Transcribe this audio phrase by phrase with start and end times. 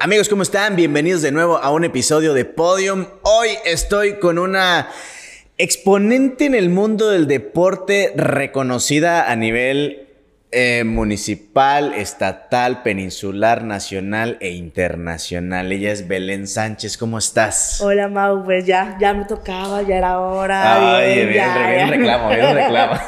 [0.00, 0.76] Amigos, ¿cómo están?
[0.76, 3.06] Bienvenidos de nuevo a un episodio de Podium.
[3.22, 4.90] Hoy estoy con una
[5.56, 10.06] exponente en el mundo del deporte reconocida a nivel
[10.52, 15.72] eh, municipal, estatal, peninsular, nacional e internacional.
[15.72, 16.96] Ella es Belén Sánchez.
[16.96, 17.80] ¿Cómo estás?
[17.80, 20.96] Hola Mau, pues ya, ya me tocaba, ya era hora.
[20.98, 21.86] Ay, bien, bien, ya, bien ya.
[21.88, 23.00] reclamo, bien reclamo.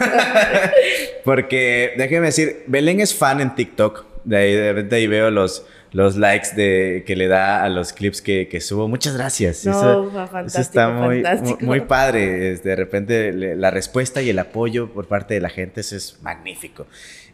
[1.24, 4.09] Porque déjeme decir, Belén es fan en TikTok.
[4.24, 7.92] De ahí, de repente ahí veo los, los likes de, que le da a los
[7.92, 8.88] clips que, que subo.
[8.88, 9.64] Muchas gracias.
[9.64, 11.64] No, eso, eso está muy, fantástico.
[11.64, 12.56] muy, padre.
[12.56, 16.86] De repente la respuesta y el apoyo por parte de la gente, eso es magnífico.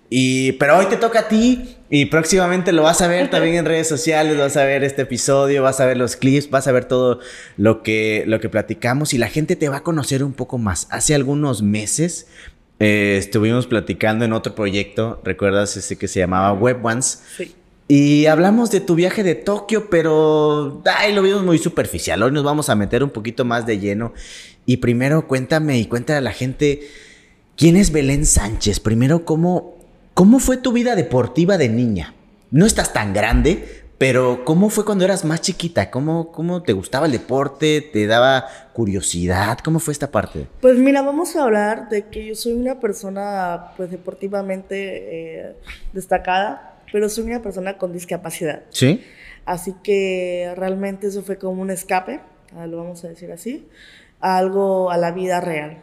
[0.09, 3.65] Y, pero hoy te toca a ti y próximamente lo vas a ver también en
[3.65, 6.85] redes sociales, vas a ver este episodio, vas a ver los clips, vas a ver
[6.85, 7.19] todo
[7.57, 10.87] lo que, lo que platicamos y la gente te va a conocer un poco más.
[10.91, 12.29] Hace algunos meses
[12.79, 17.23] eh, estuvimos platicando en otro proyecto, ¿recuerdas ese que se llamaba Web Ones?
[17.37, 17.55] Sí.
[17.89, 22.23] Y hablamos de tu viaje de Tokio, pero ay, lo vimos muy superficial.
[22.23, 24.13] Hoy nos vamos a meter un poquito más de lleno.
[24.65, 26.89] Y primero cuéntame y cuéntale a la gente
[27.57, 28.81] quién es Belén Sánchez.
[28.81, 29.77] Primero, ¿cómo,
[30.15, 32.15] cómo fue tu vida deportiva de niña?
[32.51, 35.91] No estás tan grande, pero ¿cómo fue cuando eras más chiquita?
[35.91, 37.81] ¿Cómo, cómo te gustaba el deporte?
[37.81, 39.59] ¿Te daba curiosidad?
[39.65, 40.47] ¿Cómo fue esta parte?
[40.61, 45.57] Pues mira, vamos a hablar de que yo soy una persona pues deportivamente eh,
[45.95, 48.63] destacada, pero soy una persona con discapacidad.
[48.71, 49.03] ¿Sí?
[49.47, 52.21] Así que realmente eso fue como un escape,
[52.57, 53.67] ah, lo vamos a decir así,
[54.21, 55.79] a algo a la vida real.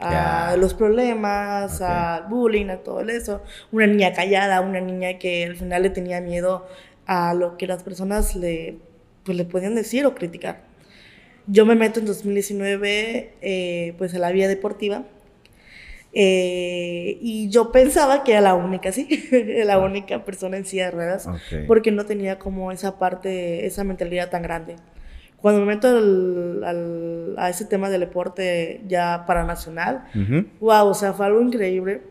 [0.00, 1.82] A los problemas, Ok.
[1.82, 3.42] al bullying, a todo eso.
[3.72, 6.68] Una niña callada, una niña que al final le tenía miedo
[7.08, 8.76] a lo que las personas le,
[9.24, 10.62] pues, le podían decir o criticar.
[11.48, 15.04] Yo me meto en 2019 eh, pues a la vía deportiva
[16.12, 19.08] eh, y yo pensaba que era la única, sí,
[19.64, 21.28] la única persona en silla de ruedas
[21.66, 24.76] porque no tenía como esa parte, esa mentalidad tan grande.
[25.40, 30.46] Cuando me meto al- al- a ese tema del deporte ya para nacional, Ujú.
[30.60, 32.02] wow, o sea, fue algo increíble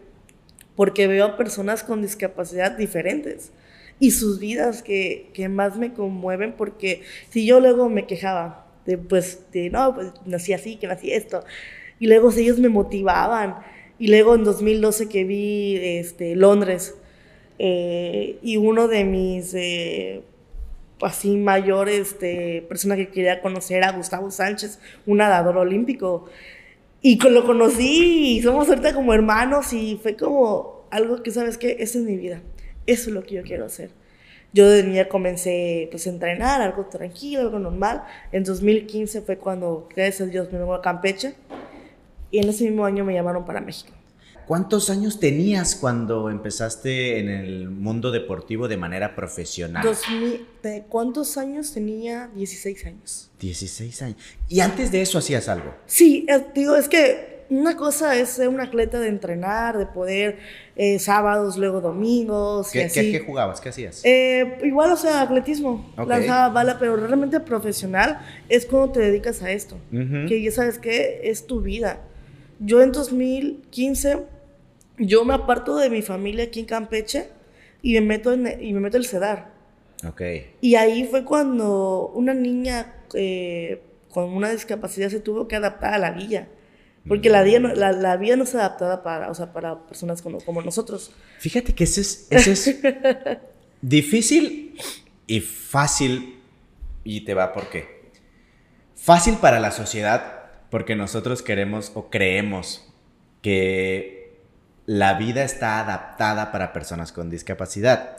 [0.75, 3.51] porque veo a personas con discapacidad diferentes
[3.99, 8.97] y sus vidas que, que más me conmueven porque si yo luego me quejaba de
[8.97, 11.43] pues de no, pues nací así, que nací esto
[11.99, 13.57] y luego ellos me motivaban
[13.99, 16.95] y luego en 2012 que vi este Londres
[17.59, 20.21] eh, y uno de mis eh,
[21.01, 26.25] así mayor este, persona que quería conocer a Gustavo Sánchez, un nadador olímpico.
[27.01, 31.77] Y lo conocí y somos ahorita como hermanos y fue como algo que, ¿sabes qué?
[31.79, 32.41] Esa es mi vida.
[32.87, 33.91] Eso es lo que yo quiero hacer.
[34.53, 38.03] Yo de niña comencé pues a entrenar, algo tranquilo, algo normal.
[38.31, 41.35] En 2015 fue cuando, gracias a Dios, me vengo a Campeche.
[42.31, 43.93] Y en ese mismo año me llamaron para México.
[44.47, 49.83] ¿Cuántos años tenías cuando empezaste en el mundo deportivo de manera profesional?
[49.83, 52.29] 2000, ¿de ¿Cuántos años tenía?
[52.33, 53.29] 16 años.
[53.41, 54.17] 16 años.
[54.47, 55.75] ¿Y antes de eso hacías algo?
[55.85, 60.37] Sí, eh, digo, es que una cosa es ser un atleta de entrenar, de poder
[60.75, 63.01] eh, sábados, luego domingos y ¿Qué, así.
[63.01, 63.61] qué- qué jugabas?
[63.61, 64.01] ¿Qué hacías?
[64.03, 68.19] Eh, igual, o sea, atletismo, lanzaba bala, pero realmente profesional
[68.49, 69.77] es cuando te dedicas a esto.
[69.91, 72.01] Que ya sabes que es tu vida.
[72.59, 74.17] Yo en 2015,
[74.97, 77.27] yo me aparto de mi familia aquí en Campeche
[77.81, 79.51] y me meto en, y me meto el CEDAR.
[80.07, 80.21] Ok.
[80.61, 83.81] Y ahí fue cuando una niña eh,
[84.11, 86.47] con una discapacidad se tuvo que adaptar a la villa.
[87.07, 90.21] Porque la, vida no, la, la vida no es adaptada para, o sea, para personas
[90.21, 91.11] como, como nosotros.
[91.39, 92.79] Fíjate que ese es, ese es
[93.81, 94.77] difícil
[95.25, 96.39] y fácil.
[97.03, 98.11] Y te va por qué.
[98.95, 100.37] Fácil para la sociedad
[100.69, 102.93] porque nosotros queremos o creemos
[103.41, 104.41] que
[104.85, 108.17] la vida está adaptada para personas con discapacidad.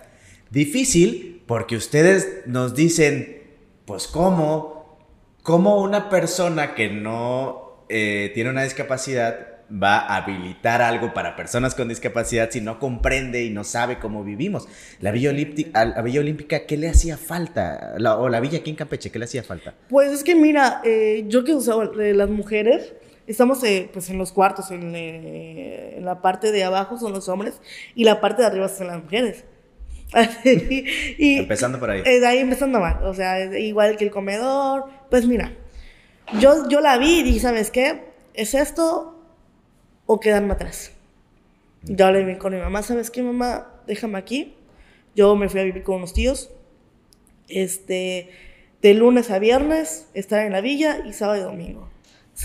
[0.51, 3.43] Difícil porque ustedes nos dicen,
[3.85, 4.99] pues cómo,
[5.43, 11.75] cómo una persona que no eh, tiene una discapacidad va a habilitar algo para personas
[11.75, 14.67] con discapacidad si no comprende y no sabe cómo vivimos.
[15.01, 17.95] La Villa Olímpica, la Villa Olímpica ¿qué le hacía falta?
[17.99, 19.75] La- o la Villa aquí en Campeche, ¿qué le hacía falta?
[19.91, 22.95] Pues es que mira, eh, yo que usaba eh, las mujeres,
[23.27, 27.29] estamos eh, pues en los cuartos, en, eh, en la parte de abajo son los
[27.29, 27.61] hombres
[27.95, 29.45] y la parte de arriba son las mujeres.
[30.45, 30.85] y,
[31.19, 32.01] y- Empezando por ahí.
[32.07, 34.85] eh, de ahí empezando mal, o sea, igual que el comedor.
[35.11, 35.53] Pues mira,
[36.41, 38.09] yo, yo la vi y dije, ¿sabes qué?
[38.35, 39.19] ¿Es esto
[40.07, 40.93] o quedarme atrás?
[41.83, 43.69] Yo hablé con mi mamá, ¿sabes qué, mamá?
[43.87, 44.55] Déjame aquí.
[45.15, 46.51] Yo me fui a vivir con unos tíos.
[47.49, 48.31] Este,
[48.83, 51.89] de lunes a viernes, estar en la villa y sábado y domingo.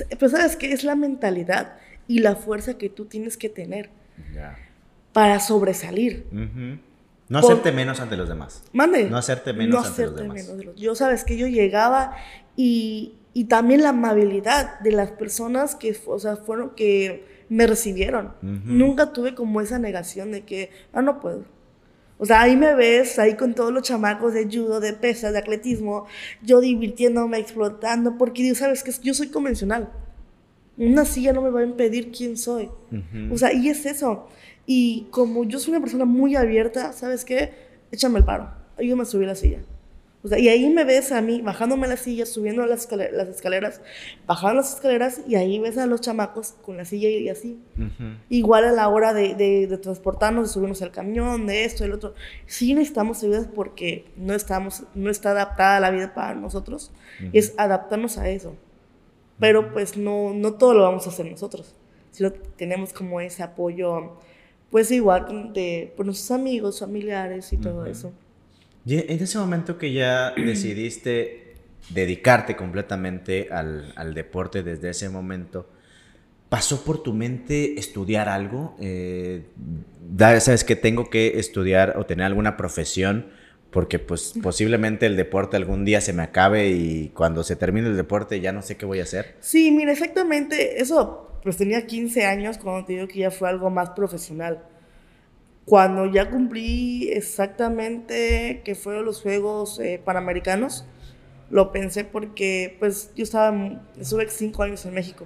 [0.10, 0.72] Pero ¿sabes qué?
[0.72, 1.78] Es la mentalidad
[2.08, 3.90] y la fuerza que tú tienes que tener
[5.12, 6.26] para sobresalir.
[6.32, 6.80] Ujú.
[7.30, 8.64] No hacerte menos ante los demás.
[8.74, 9.10] Mande.
[9.10, 10.48] No hacerte menos ante los demás.
[10.50, 12.16] Menos Yo sabes que yo llegaba
[12.56, 18.34] y, y, también la amabilidad de las personas que, o sea, fueron que me recibieron.
[18.42, 21.46] Nunca tuve como esa negación de que, ah, no puedo.
[22.18, 25.40] O sea, ahí me ves, ahí con todos los chamacos de judo, de pesas, de
[25.40, 26.06] atletismo,
[26.42, 29.92] yo divirtiéndome, explotando, porque Dios, sabes que yo soy convencional.
[30.78, 32.70] Una silla no me va a impedir quién soy.
[33.32, 34.28] O sea, y es eso.
[34.66, 37.52] Y como yo soy una persona muy abierta, ¿sabes qué?
[37.92, 38.50] Échame el paro.
[38.78, 39.60] Ayúdame a subir la silla.
[40.24, 43.28] O sea, y ahí me ves a mí bajándome la silla, subiendo las, escaleras, las
[43.28, 43.82] escaleras
[44.26, 47.60] bajando las escaleras y ahí ves a los chamacos con la silla y así.
[48.30, 52.14] Igual a la hora de, de, transportarnos, de subirnos al camión, de esto, del otro.
[52.46, 56.94] Sí necesitamos ayuda porque no, estamos, no está adaptada la vida para nosotros.
[57.34, 58.56] Es adaptarnos a eso.
[59.42, 61.76] Pero pues no, no todo lo vamos a hacer nosotros.
[62.12, 64.18] Sino tenemos como ese apoyo,
[64.72, 68.14] pues igual de por nuestros amigos, familiares y todo eso.
[68.86, 71.56] Y en ese momento que ya decidiste
[71.90, 75.68] dedicarte completamente al, al, deporte desde ese momento,
[76.50, 78.76] ¿pasó por tu mente estudiar algo?
[78.80, 79.44] Eh,
[80.18, 83.28] ¿Sabes que tengo que estudiar o tener alguna profesión?
[83.72, 87.98] Porque pues posiblemente el deporte algún día se me acabe y cuando se termine el
[87.98, 89.36] deporte ya no sé qué voy a hacer.
[89.40, 93.72] Sí, mira, exactamente eso, pues tenía 15 años cuando te digo que ya fue algo
[93.72, 94.64] más profesional.
[95.66, 100.86] Cuando ya cumplí exactamente que fueron los Juegos eh, Panamericanos,
[101.50, 103.56] lo pensé porque pues yo estaba,
[103.98, 105.26] estuve cinco años en México,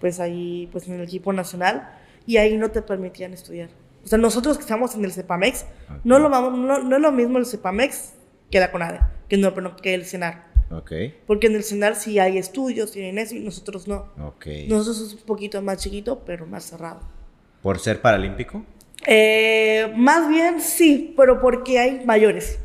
[0.00, 1.90] pues ahí, pues en el equipo nacional,
[2.26, 3.68] y ahí no te permitían estudiar.
[4.04, 5.66] O sea, nosotros que estamos en el CEPAMEX,
[6.02, 8.14] no, lo vamos, no, es lo mismo el CEPAMEX
[8.50, 10.50] que la CONADE, que, no, que el CENAR.
[10.70, 11.14] Okay.
[11.26, 14.10] Porque en el CENAR sí hay estudios, tienen eso, y nosotros no.
[14.20, 14.66] Okay.
[14.68, 17.00] Nosotros es un poquito más chiquito, pero más cerrado.
[17.60, 18.64] ¿Por ser paralímpico?
[19.06, 22.58] Eh, más bien sí, pero porque hay mayores.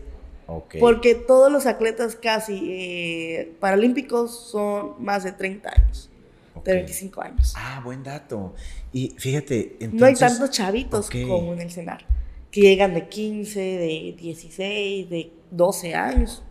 [0.80, 6.10] Porque todos los atletas casi eh, paralímpicos son más de 30 años,
[6.63, 7.54] de 25 años.
[7.57, 8.56] Ah, buen dato.
[8.94, 12.06] Y fíjate, entonces, No hay tantos chavitos como en el CENAR,
[12.50, 16.44] que llegan de 15, de 16, de 12 años.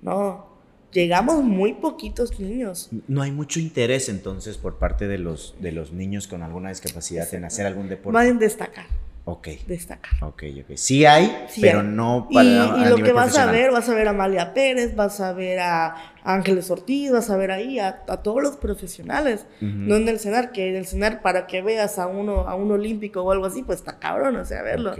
[0.00, 0.46] No,
[0.90, 2.88] llegamos muy poquitos niños.
[3.08, 7.32] No hay mucho interés entonces por parte de los, de los niños con alguna discapacidad
[7.34, 8.14] en hacer algún deporte.
[8.14, 8.86] Van a destacar.
[9.26, 9.48] Ok.
[9.66, 10.12] Destacar.
[10.22, 10.76] Ok, ok.
[10.76, 12.76] Sí hay, pero no para.
[12.78, 15.32] Y, y lo que vas a ver, vas a ver a Amalia Pérez, vas a
[15.32, 19.46] ver a Ángeles Ortiz, vas a ver ahí a, todos los profesionales.
[19.60, 22.70] No en el cenar, que en el cenar, para que veas a uno, a un
[22.70, 24.92] olímpico o algo así, pues está cabrón, o sea, verlo.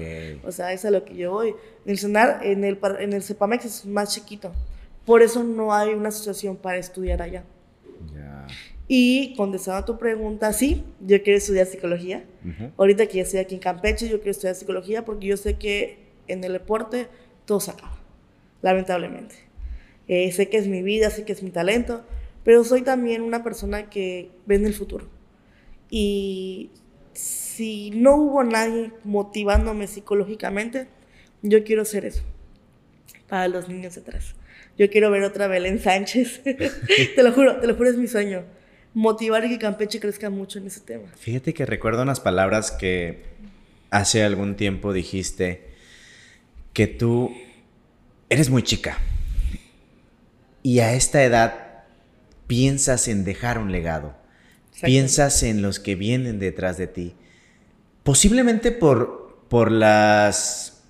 [0.44, 1.54] O sea, eso es a lo que yo voy.
[1.84, 4.52] En el cenar, en el, en el CEPAMEX es más chiquito.
[5.04, 7.44] Por eso no hay una asociación para estudiar allá.
[8.86, 12.24] Y contestando a tu pregunta, sí, yo quiero estudiar psicología.
[12.76, 15.98] Ahorita que ya estoy aquí en Campeche, yo quiero estudiar psicología porque yo sé que
[16.28, 17.08] en el deporte
[17.46, 17.98] todo se acaba,
[18.60, 19.36] lamentablemente.
[20.06, 22.04] Eh, sé que es mi vida, sé que es mi talento,
[22.44, 25.08] pero soy también una persona que ve en el futuro.
[25.88, 26.70] Y
[27.14, 30.88] si no hubo nadie motivándome psicológicamente,
[31.40, 32.22] yo quiero ser eso
[33.28, 34.34] para los niños detrás.
[34.76, 36.42] Yo quiero ver otra Belén Sánchez.
[36.44, 38.44] te lo juro, te lo juro, es mi sueño
[38.94, 41.08] motivar y que Campeche crezca mucho en ese tema.
[41.16, 43.24] Fíjate que recuerdo unas palabras que
[43.90, 45.68] hace algún tiempo dijiste
[46.72, 47.32] que tú
[48.28, 48.98] eres muy chica
[50.62, 51.84] y a esta edad
[52.46, 54.16] piensas en dejar un legado,
[54.82, 57.14] piensas en los que vienen detrás de ti,
[58.02, 60.82] posiblemente por, por las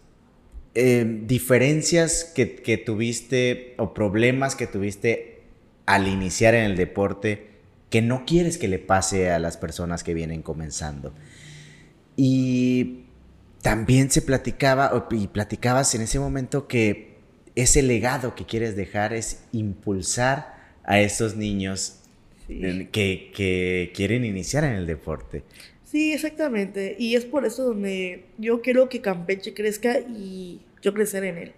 [0.74, 5.42] eh, diferencias que, que tuviste o problemas que tuviste
[5.86, 7.53] al iniciar en el deporte
[7.94, 11.14] que no quieres que le pase a las personas que vienen comenzando.
[12.16, 13.04] Y
[13.62, 17.18] también se platicaba, y platicabas en ese momento que
[17.54, 22.00] ese legado que quieres dejar es impulsar a esos niños
[22.48, 25.44] que, que, quieren iniciar en el deporte.
[25.84, 26.96] Sí, exactamente.
[26.98, 31.52] Y es por eso donde yo quiero que Campeche crezca y yo crecer en él.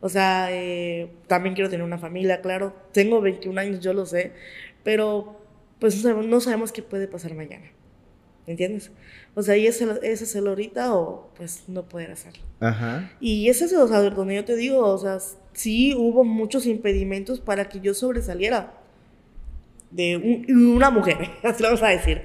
[0.00, 2.74] O sea, eh, también quiero tener una familia, claro.
[2.90, 4.32] Tengo 21 años, yo lo sé.
[4.82, 5.40] Pero
[5.82, 7.66] pues no sabemos qué puede pasar mañana.
[8.46, 8.92] ¿Me entiendes?
[9.34, 12.40] O sea, y es, es hacerlo ahorita o pues no poder hacerlo.
[12.60, 13.10] Ajá.
[13.18, 15.18] Y ese es o sea, donde yo te digo, o sea,
[15.54, 18.74] sí hubo muchos impedimentos para que yo sobresaliera
[19.90, 22.22] de una mujer, así lo vamos a decir.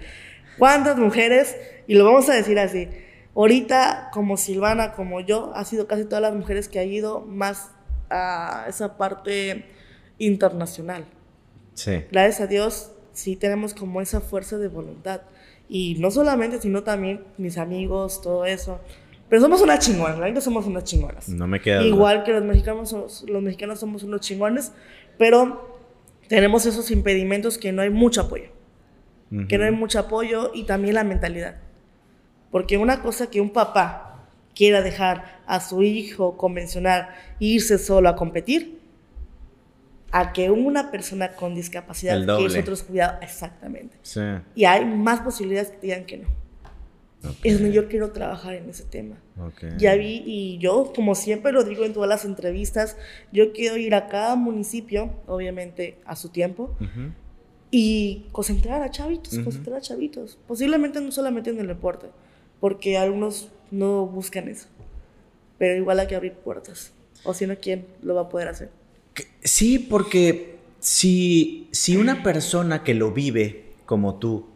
[0.59, 1.57] ¿Cuántas mujeres?
[1.87, 2.87] Y lo vamos a decir así.
[3.35, 7.71] Ahorita, como Silvana, como yo, ha sido casi todas las mujeres que ha ido más
[8.11, 9.65] a esa parte
[10.19, 11.05] internacional.
[11.73, 12.05] Sí.
[12.11, 15.21] Gracias a Dios, sí tenemos como esa fuerza de voluntad.
[15.67, 18.79] Y no solamente, sino también mis amigos, todo eso.
[19.27, 21.27] Pero somos unas chingonas, la somos unas chingonas.
[21.27, 24.71] No me queda Igual que los mexicanos, los mexicanos somos unos chingones,
[25.17, 25.79] pero
[26.29, 28.49] tenemos esos impedimentos que no hay mucho apoyo.
[29.49, 31.57] Que no hay mucho apoyo y también la mentalidad.
[32.49, 37.09] Porque una cosa que un papá quiera dejar a su hijo convencional
[37.39, 38.76] irse solo a competir,
[40.11, 43.97] a que una persona con discapacidad, que es otros cuidados, exactamente.
[44.01, 44.21] Sí.
[44.55, 46.27] Y hay más posibilidades que te digan que no.
[47.43, 49.17] Es donde yo quiero trabajar en ese tema.
[49.77, 52.95] Ya vi, y yo, como siempre lo digo en todas las entrevistas,
[53.31, 56.75] yo quiero ir a cada municipio, obviamente a su tiempo,
[57.69, 60.37] y concentrar a chavitos, concentrar a chavitos.
[60.47, 62.07] Posiblemente no solamente en el deporte,
[62.59, 64.67] porque algunos no buscan eso.
[65.57, 66.93] Pero igual hay que abrir puertas.
[67.23, 68.69] O si no, ¿quién lo va a poder hacer?
[69.43, 74.49] Sí, porque si, si una persona que lo vive como tú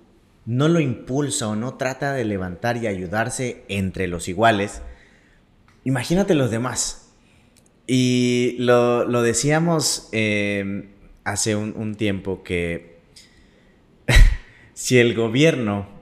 [0.45, 4.81] no lo impulsa o no trata de levantar y ayudarse entre los iguales,
[5.83, 7.13] imagínate los demás.
[7.87, 10.89] Y lo, decíamos eh,
[11.23, 12.99] hace un tiempo que
[14.73, 16.01] si el gobierno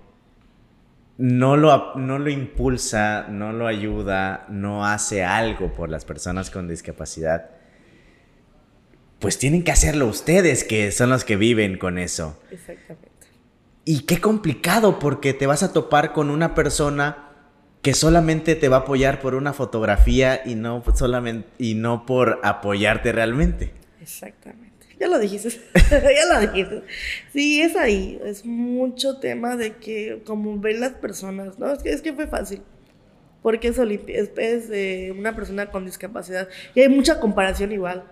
[1.19, 6.69] no lo, no lo impulsa, no lo ayuda, no hace algo por las personas con
[6.69, 7.49] discapacidad,
[9.19, 12.41] pues tienen que hacerlo ustedes, que son los que viven con eso.
[12.51, 13.09] Exactamente.
[13.85, 17.29] Y qué complicado, porque te vas a topar con una persona
[17.81, 22.39] que solamente te va a apoyar por una fotografía y no solamente y no por
[22.43, 23.73] apoyarte realmente.
[24.01, 24.69] Exactamente.
[24.99, 25.49] Ya lo dijiste.
[25.89, 26.83] ya lo dijiste.
[27.31, 28.19] Sí, es ahí.
[28.23, 31.71] Es mucho tema de que, como ven las personas, ¿no?
[31.71, 32.61] Es que, es que fue fácil.
[33.41, 36.49] Porque es, es, es una persona con discapacidad.
[36.75, 38.03] Y hay mucha comparación igual.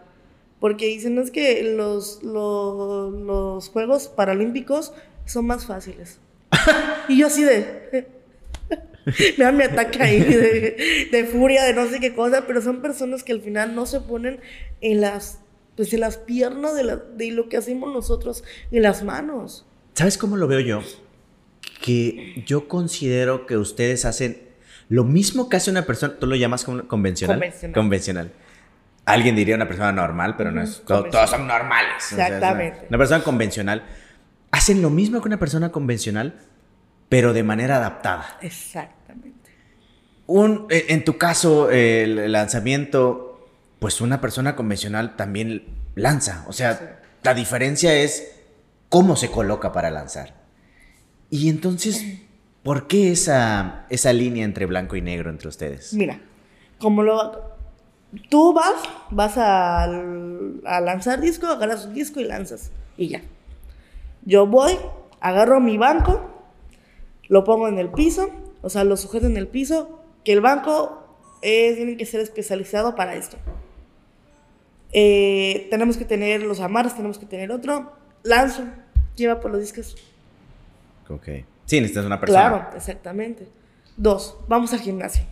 [0.60, 4.94] Porque dicen, es que los, los, los Juegos Paralímpicos
[5.26, 6.20] son más fáciles.
[7.10, 8.08] y yo así de...
[9.38, 13.24] me me ataca ahí de, de, furia, de no sé qué cosa, pero son personas
[13.24, 14.42] que al final no se ponen
[14.82, 15.40] en las
[15.78, 19.66] pues en las piernas de, de lo que hacemos nosotros, en las manos.
[19.94, 20.82] ¿Sabes cómo lo veo yo?
[21.82, 24.42] Que yo considero que ustedes hacen
[24.90, 27.38] lo mismo que hace una persona, tú lo llamas convencional.
[27.38, 27.74] Convencional.
[27.74, 28.32] convencional.
[29.08, 30.84] Alguien diría una persona normal, pero no es.
[30.86, 32.12] Todos, son normales.
[32.12, 32.86] Exactamente.
[32.90, 33.84] una, persona convencional.
[34.52, 36.36] Hacen lo mismo que una persona convencional,
[37.10, 38.38] pero de manera adaptada.
[38.42, 39.50] Exactamente.
[40.28, 43.28] Un, en tu caso, el lanzamiento
[43.80, 46.46] pues una persona convencional también lanza.
[46.48, 48.36] O sea, la diferencia es
[48.90, 50.36] cómo se coloca para lanzar.
[51.30, 52.04] Y entonces,
[52.64, 55.94] ¿por qué esa, esa línea entre blanco y negro entre ustedes?
[55.94, 56.20] Mira,
[56.80, 57.57] como lo...
[58.30, 58.76] Tú vas,
[59.12, 62.72] vas a, a lanzar disco, agarras un disco y lanzas.
[62.98, 63.22] Y ya.
[64.24, 64.74] Yo voy,
[65.20, 66.22] agarro mi banco,
[67.28, 68.30] lo pongo en el piso,
[68.62, 71.08] o sea, lo sujeto en el piso, que el banco
[71.42, 73.38] tiene que ser especializado para esto.
[74.92, 77.94] Eh, tenemos que tener los amarres, tenemos que tener otro.
[78.24, 78.64] Lanzo,
[79.16, 79.96] lleva por los discos.
[81.10, 81.28] Ok.
[81.66, 82.50] Sí, necesitas una persona.
[82.50, 83.48] Claro, exactamente.
[83.96, 85.24] Dos, vamos al gimnasio.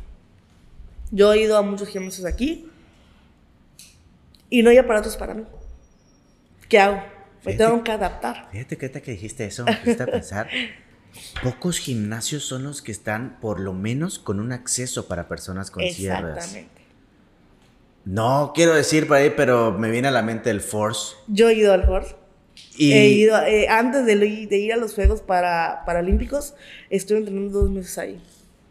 [1.15, 2.69] Yo he ido a muchos gimnasios aquí
[4.49, 5.45] y no hay aparatos para mí.
[6.67, 7.01] ¿Qué hago?
[7.45, 8.49] Me tengo que adaptar.
[8.51, 10.49] Fíjate que que dijiste eso, me a pensar.
[11.41, 15.83] Pocos gimnasios son los que están, por lo menos, con un acceso para personas con
[15.89, 16.35] sierras.
[16.37, 16.81] Exactamente.
[18.03, 21.15] No quiero decir por ahí, pero me viene a la mente el Force.
[21.27, 22.13] Yo he ido al Force.
[22.75, 22.91] Y...
[22.91, 26.55] He ido, eh, antes de, ir a los Juegos para, Paralímpicos,
[26.89, 28.21] estuve entrenando dos meses ahí.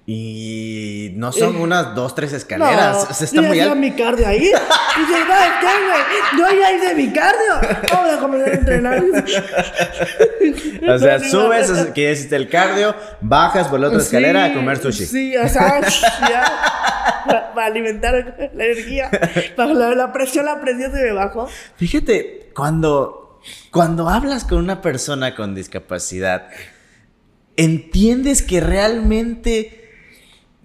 [0.07, 3.07] Y no son unas dos, tres escaleras.
[3.09, 3.75] No, está muy alto.
[3.75, 4.43] mi cardio ahí.
[4.43, 6.03] Y dice, no, ¿qué, güey?
[6.39, 7.79] Yo ya hice mi cardio.
[7.89, 9.03] ¿Cómo voy a comenzar a entrenar?
[10.89, 15.07] o sea, subes, que hiciste el cardio, bajas por la otra escalera a comer sushi.
[15.07, 15.81] Sí, o sea,
[16.29, 16.45] ya.
[17.55, 19.11] Para, alimentar la energía.
[19.57, 21.49] Para la, la, presión, la presión se me bajó.
[21.77, 26.51] Fíjate, cuando, cuando hablas con una persona con discapacidad,
[27.57, 29.84] entiendes que realmente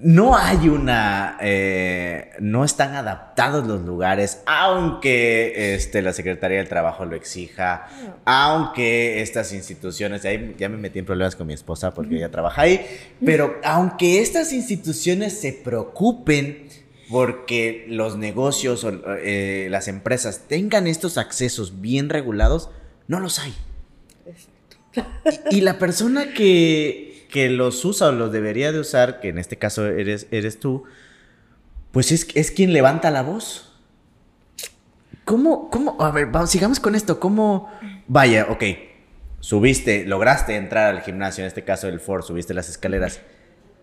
[0.02, 7.04] no hay una, eh, no están adaptados los lugares, aunque este, la Secretaría del Trabajo
[7.04, 7.88] lo exija,
[8.24, 10.24] aunque estas instituciones,
[10.58, 12.86] ya me metí en problemas con mi esposa porque ella trabaja ahí,
[13.26, 16.70] pero aunque estas instituciones se preocupen
[17.10, 22.70] porque los negocios o eh, las empresas tengan estos accesos bien regulados,
[23.08, 23.54] no los hay.
[25.52, 29.58] y la persona que que los usa o los debería de usar, que en este
[29.58, 30.84] caso eres, eres tú,
[31.92, 33.72] pues es, es quien levanta la voz.
[35.24, 37.72] ¿Cómo, cómo, a ver, sigamos con esto, ¿cómo,
[38.08, 38.64] vaya, ok,
[39.40, 43.22] subiste, lograste entrar al gimnasio, en este caso el Ford, subiste las escaleras,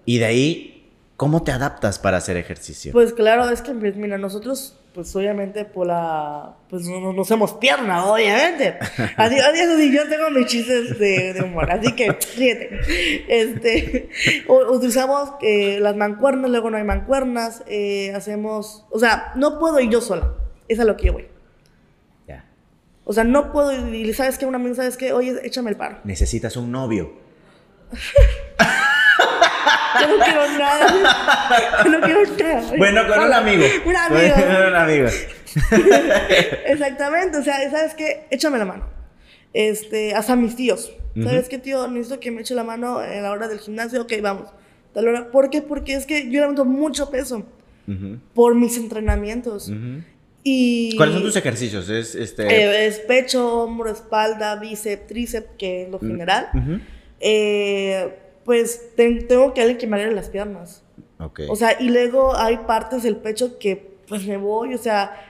[0.04, 0.76] y de ahí
[1.16, 2.92] ¿Cómo te adaptas para hacer ejercicio?
[2.92, 6.56] Pues claro, es que, pues, mira, nosotros, pues obviamente, por la.
[6.70, 8.78] Pues no, no somos pierna, obviamente.
[9.16, 12.80] Adiós, adiós, yo tengo mis chistes de, de humor, así que, fíjate.
[13.28, 14.08] Este.
[14.48, 17.62] utilizamos eh, las mancuernas, luego no hay mancuernas.
[17.68, 18.86] eh, hacemos.
[18.90, 20.32] O sea, no puedo ir yo sola.
[20.66, 21.28] Es a lo que yo voy.
[22.26, 22.46] Ya.
[23.04, 25.76] O sea, no puedo ir y sabes que una amiga, sabes que, oye, échame el
[25.76, 25.98] paro.
[26.04, 27.12] Necesitas un novio.
[30.00, 31.84] Yo no quiero nada.
[31.84, 32.76] Yo no quiero nada.
[32.76, 33.64] Bueno, con un amigo.
[33.84, 34.34] Un amigo.
[34.34, 35.08] Con un amigo.
[36.66, 38.26] Exactamente, o sea, ¿sabes qué?
[38.30, 38.84] Échame la mano.
[39.52, 40.92] Este, hasta mis tíos.
[41.22, 41.88] ¿Sabes qué, tío?
[41.88, 44.02] Necesito que me eche la mano en la hora del gimnasio.
[44.02, 44.50] Ok, vamos.
[44.92, 45.30] Tal hora.
[45.30, 45.62] ¿Por qué?
[45.62, 47.46] Porque es que yo levanto mucho peso
[48.34, 49.72] por mis entrenamientos.
[50.42, 50.94] Y...
[50.96, 51.88] ¿Cuáles son tus ejercicios?
[51.88, 52.46] Es este.
[52.46, 56.48] Eh, es pecho, hombro, espalda, bíceps, tríceps, que es lo general.
[57.18, 58.14] Eh,
[58.46, 60.82] pues ten- tengo que alguien que me agarre las piernas.
[61.18, 61.40] Ok.
[61.50, 65.20] O sea, y luego hay partes del pecho que pues me voy, o sea,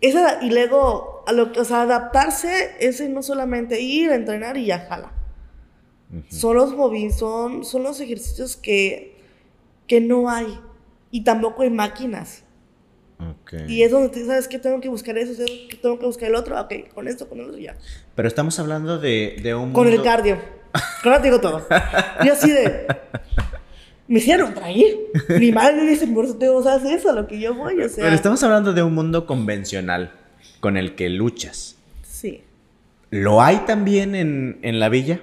[0.00, 4.56] esa, y luego, a lo, que- o sea, adaptarse es no solamente ir a entrenar
[4.56, 5.12] y ya jala.
[6.28, 9.16] Son los movi- son, son los ejercicios que,
[9.86, 10.58] que no hay.
[11.10, 12.44] Y tampoco hay máquinas.
[13.18, 13.54] Ok.
[13.68, 16.34] Y es donde tú sabes que tengo que buscar eso, que- tengo que buscar el
[16.36, 16.60] otro.
[16.60, 17.76] Ok, con esto, con el otro, ya.
[18.14, 19.72] Pero estamos hablando de, de un.
[19.72, 20.38] Con el mundo- cardio.
[20.74, 21.66] Eso te digo todo.
[22.24, 22.86] Yo así de.
[24.08, 24.96] Me hicieron traer.
[25.38, 27.54] Mi madre me dice, por eso te o sea, es eso a lo que yo
[27.54, 28.04] voy, o sea.
[28.04, 30.12] Pero estamos hablando de un mundo convencional
[30.60, 31.76] con el que luchas.
[32.02, 32.42] Sí.
[33.10, 35.20] ¿Lo hay también en, en la villa?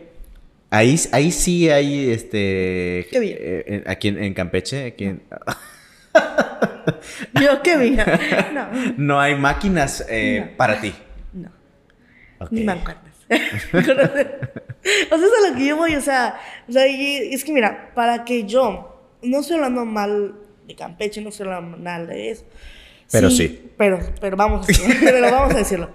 [0.71, 3.07] Ahí, ahí sí hay este.
[3.11, 3.35] ¿Qué villa?
[3.39, 4.85] eh, en- aquí en, en Campeche.
[4.85, 5.21] Aquí en-
[7.41, 8.19] Yo qué mira.
[8.53, 8.67] No,
[8.97, 10.57] no hay máquinas eh, No.
[10.57, 10.93] para ti.
[11.33, 11.49] no.
[12.49, 13.11] Ni mancuernas.
[15.11, 17.51] o sea, es a lo que yo voy, o sea, o sea, y es que
[17.51, 20.35] mira, para que yo, no estoy hablando mal
[20.67, 22.45] de Campeche, no estoy hablando mal de eso.
[23.11, 23.71] Pero sí.
[23.77, 24.95] Pero, pero vamos a decirlo.
[25.01, 25.89] pero vamos a decirlo.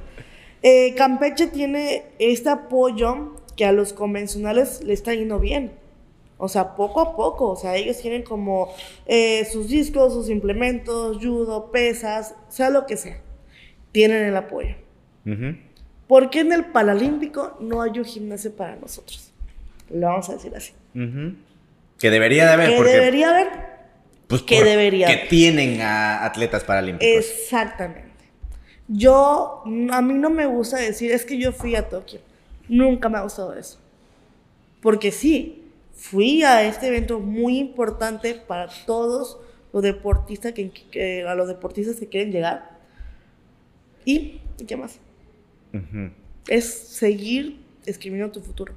[0.62, 5.72] Eh, Campeche tiene este apoyo que a los convencionales le está yendo bien.
[6.38, 7.50] O sea, poco a poco.
[7.50, 8.75] O sea, ellos tienen como
[9.06, 13.20] eh, sus discos, sus implementos, judo, pesas, sea lo que sea.
[13.92, 14.76] Tienen el apoyo.
[15.25, 15.56] Ujú.
[16.08, 19.32] ¿Por qué en el Paralímpico no hay un gimnasio para nosotros?
[19.90, 20.73] Lo vamos a decir así.
[21.99, 22.92] Que debería de haber, ¿Qué porque.
[22.92, 23.49] debería haber?
[24.28, 27.25] pues, que debería Que tienen a atletas paralímpicos.
[27.25, 28.04] Exactamente.
[28.88, 32.21] Yo, a mí no me gusta decir, es que yo fui a Tokio.
[32.69, 33.78] Nunca me ha gustado eso.
[34.80, 35.64] Porque sí,
[35.95, 39.38] fui a este evento muy importante para todos
[39.73, 42.76] los deportistas que, que- a los deportistas que quieren llegar.
[44.04, 44.99] ¿Y ¿y qué más?
[46.49, 48.75] Es seguir escribiendo tu futuro.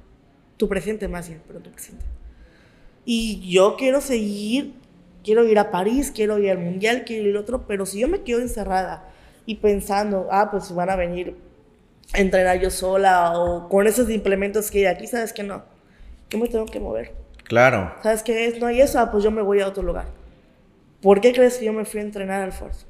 [0.56, 2.04] Tu presente más bien, pero tu presente.
[3.04, 4.74] Y yo quiero seguir,
[5.24, 8.08] quiero ir a París, quiero ir al Mundial, quiero ir al otro, pero si yo
[8.08, 9.08] me quedo encerrada
[9.46, 11.36] y pensando, ah, pues van a venir
[12.12, 15.64] a entrenar yo sola o con esos implementos que hay aquí, ¿sabes que no?
[16.28, 17.14] Yo me tengo que mover.
[17.44, 17.92] Claro.
[18.02, 18.60] ¿Sabes qué es?
[18.60, 20.06] No hay eso, ah, pues yo me voy a otro lugar.
[21.00, 22.84] ¿Por qué crees que yo me fui a entrenar al Force?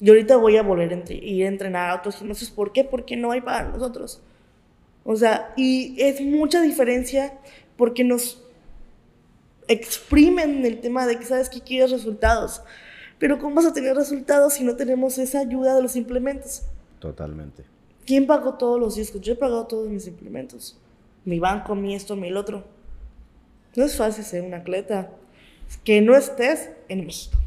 [0.00, 2.50] Yo ahorita voy a volver a ir a entrenar a otros gimnasios.
[2.50, 2.84] ¿Por qué?
[2.84, 4.20] Porque no hay para nosotros.
[5.04, 7.38] O sea, y es mucha diferencia
[7.76, 8.42] porque nos
[9.68, 12.62] exprimen el tema de que sabes que quieres resultados.
[13.18, 16.62] Pero ¿cómo vas a tener resultados si no tenemos esa ayuda de los implementos?
[16.98, 17.64] Totalmente.
[18.06, 19.20] ¿Quién pagó todos los discos?
[19.20, 20.78] Yo he pagado todos mis implementos.
[21.24, 22.64] Mi banco, mi esto, mi el otro.
[23.76, 25.10] No es fácil ser un atleta
[25.84, 27.38] que no estés en México.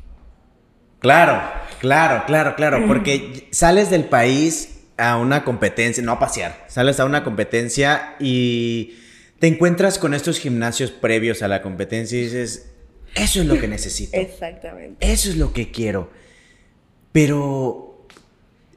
[1.08, 1.42] Claro,
[1.80, 7.06] claro, claro, claro, porque sales del país a una competencia, no a pasear, sales a
[7.06, 8.98] una competencia y
[9.40, 12.74] te encuentras con estos gimnasios previos a la competencia y dices,
[13.16, 14.98] eso es lo que necesito, Exactamente.
[15.10, 16.12] eso es lo que quiero.
[17.14, 18.06] Pero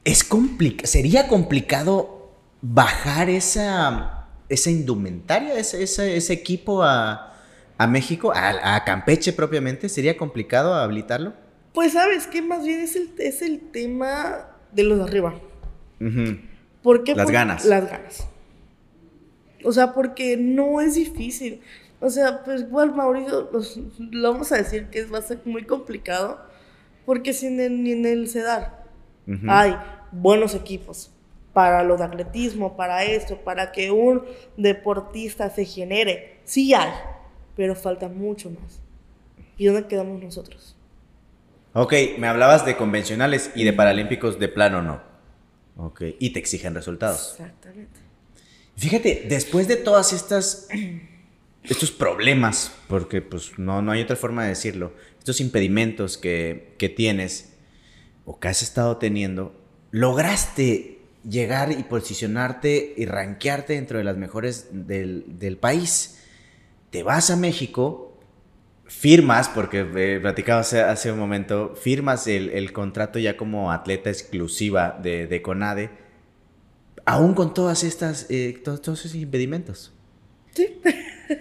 [0.05, 7.35] es complicado, sería complicado bajar esa, esa indumentaria, ese, ese, ese equipo a,
[7.77, 11.40] a México, a, a Campeche propiamente, sería complicado habilitarlo.
[11.73, 15.33] Pues sabes que más bien es el, es el tema de los de arriba.
[16.83, 17.15] ¿Por qué?
[17.15, 17.65] Las Por- ganas.
[17.65, 18.27] Las ganas.
[19.63, 21.61] O sea, porque no es difícil.
[21.99, 25.63] O sea, pues igual Mauricio, los- lo vamos a decir que va a ser muy
[25.65, 26.39] complicado,
[27.05, 28.81] porque si ni en, ni en el CEDAR
[29.47, 29.75] hay
[30.11, 31.11] buenos equipos
[31.53, 34.23] para los de atletismo, para esto, para que un
[34.57, 36.91] deportista se genere, sí hay,
[37.55, 38.79] pero falta mucho más.
[39.57, 40.75] ¿Y dónde quedamos nosotros?
[41.73, 45.01] Ok, me hablabas de convencionales y de paralímpicos de plano no.
[45.77, 47.31] Ok, y te exigen resultados.
[47.31, 47.99] Exactamente.
[48.75, 50.67] Fíjate, después de todas estas
[51.63, 56.89] estos problemas, porque pues no, no hay otra forma de decirlo, estos impedimentos que, que
[56.89, 57.53] tienes
[58.25, 59.55] o que has estado teniendo,
[59.91, 66.19] lograste llegar y posicionarte y rankearte dentro de las mejores del, del país.
[66.89, 68.10] Te vas a México,
[68.91, 74.99] firmas, porque eh, platicaba hace, un momento, firmas el, el, contrato ya como atleta exclusiva
[75.01, 75.89] de, de CONADE,
[77.05, 79.93] aún con todas estas, eh, todos, todos esos impedimentos.
[80.53, 80.81] Sí.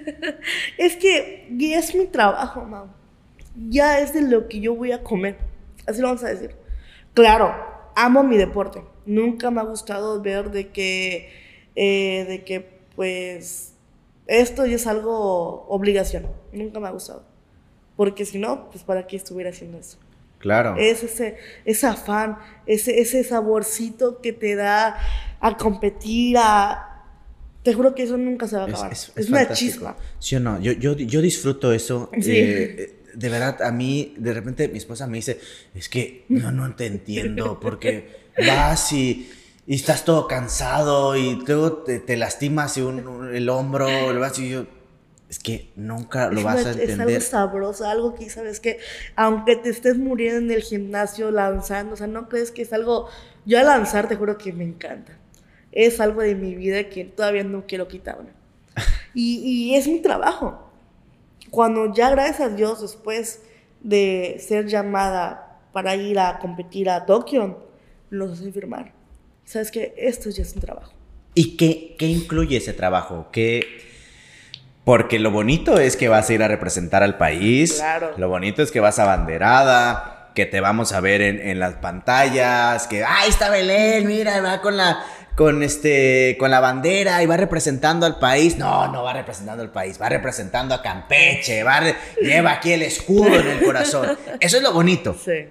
[0.78, 2.94] es que ya es mi trabajo, mamá.
[3.68, 5.36] Ya es de lo que yo voy a comer.
[5.86, 6.54] Así lo vamos a decir.
[7.14, 7.52] Claro,
[7.96, 8.82] amo mi deporte.
[9.04, 11.30] Nunca me ha gustado ver de que,
[11.74, 12.60] eh, de que,
[12.94, 13.74] pues,
[14.28, 16.28] esto ya es algo obligación.
[16.52, 17.29] Nunca me ha gustado.
[18.00, 19.98] Porque si no, pues, ¿para qué estuviera haciendo eso?
[20.38, 20.74] Claro.
[20.78, 21.36] Es ese,
[21.66, 24.96] ese afán, ese, ese saborcito que te da
[25.38, 27.04] a competir, a,
[27.62, 28.90] te juro que eso nunca se va a acabar.
[28.90, 29.98] Es, es, es una chispa.
[30.18, 32.08] Sí o no, yo, yo, yo disfruto eso.
[32.22, 32.32] Sí.
[32.34, 35.38] Eh, de verdad, a mí, de repente mi esposa me dice,
[35.74, 39.30] es que no, no te entiendo, porque vas y,
[39.66, 44.18] y estás todo cansado y luego te, te lastimas y un, un, el hombro, el
[44.18, 44.64] vas y yo,
[45.30, 46.90] es que nunca lo es vas una, a entender.
[46.90, 48.78] Es algo sabroso, algo que sabes que
[49.16, 53.08] aunque te estés muriendo en el gimnasio lanzando, o sea, no crees que es algo,
[53.46, 55.16] yo a lanzar te juro que me encanta.
[55.72, 58.30] Es algo de mi vida que todavía no quiero quitarme.
[59.12, 60.70] Y, y es mi trabajo
[61.50, 63.42] cuando ya gracias a Dios después
[63.80, 67.68] de ser llamada para ir a competir a Tokio,
[68.08, 68.92] los hace firmar.
[69.44, 70.92] Sabes que esto ya es un trabajo.
[71.34, 73.28] ¿Y qué, qué incluye ese trabajo?
[73.32, 73.64] ¿Qué,
[74.84, 77.74] porque lo bonito es que vas a ir a representar al país.
[77.74, 78.12] Claro.
[78.16, 81.74] Lo bonito es que vas a banderada, que te vamos a ver en, en las
[81.74, 84.06] pantallas, que, ¡ay, está Belén!
[84.06, 85.04] Mira, va con la,
[85.36, 88.56] con este con la bandera y va representando al país.
[88.58, 91.80] No, no va representando al país, va representando a Campeche, va
[92.20, 94.18] lleva aquí el escudo en el corazón.
[94.40, 95.16] Eso es lo bonito.
[95.22, 95.46] Sí.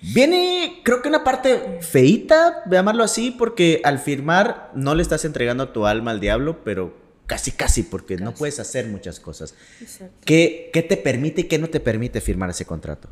[0.00, 5.70] Viene, creo que una parte feita, llamarlo así, porque al firmar no le estás entregando
[5.70, 8.24] tu alma al diablo, pero casi, casi, porque casi.
[8.24, 9.54] no puedes hacer muchas cosas.
[9.80, 10.14] Exacto.
[10.24, 13.08] ¿Qué, ¿Qué te permite y qué no te permite firmar ese contrato?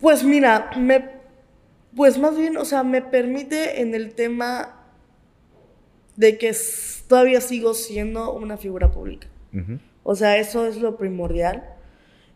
[0.00, 1.04] Pues mira, me,
[1.94, 4.80] pues más bien, o sea, me permite en el tema
[6.16, 6.54] de que
[7.08, 9.28] todavía sigo siendo una figura pública.
[9.52, 9.78] Uh -huh.
[10.02, 11.64] O sea, eso es lo primordial.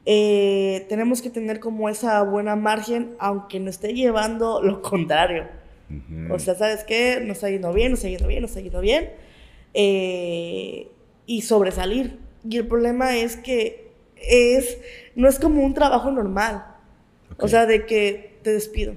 [0.06, 5.46] Eh, tenemos que tener como esa buena margen, aunque no esté llevando lo contrario.
[5.90, 6.34] Uh -huh.
[6.34, 7.20] O sea, ¿sabes qué?
[7.20, 9.10] Nos está yendo bien, nos está yendo bien, nos está yendo bien.
[9.80, 10.90] Eh,
[11.24, 12.18] y sobresalir.
[12.48, 14.76] Y el problema es que es,
[15.14, 16.66] no es como un trabajo normal.
[17.34, 17.44] Okay.
[17.46, 18.94] O sea, de que te despido.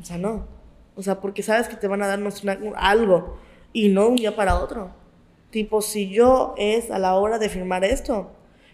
[0.00, 0.48] O sea, no.
[0.96, 3.38] O sea, porque sabes que te van a darnos una, algo
[3.72, 4.90] y no un día para otro.
[5.50, 8.32] Tipo, si yo es a la hora de firmar esto,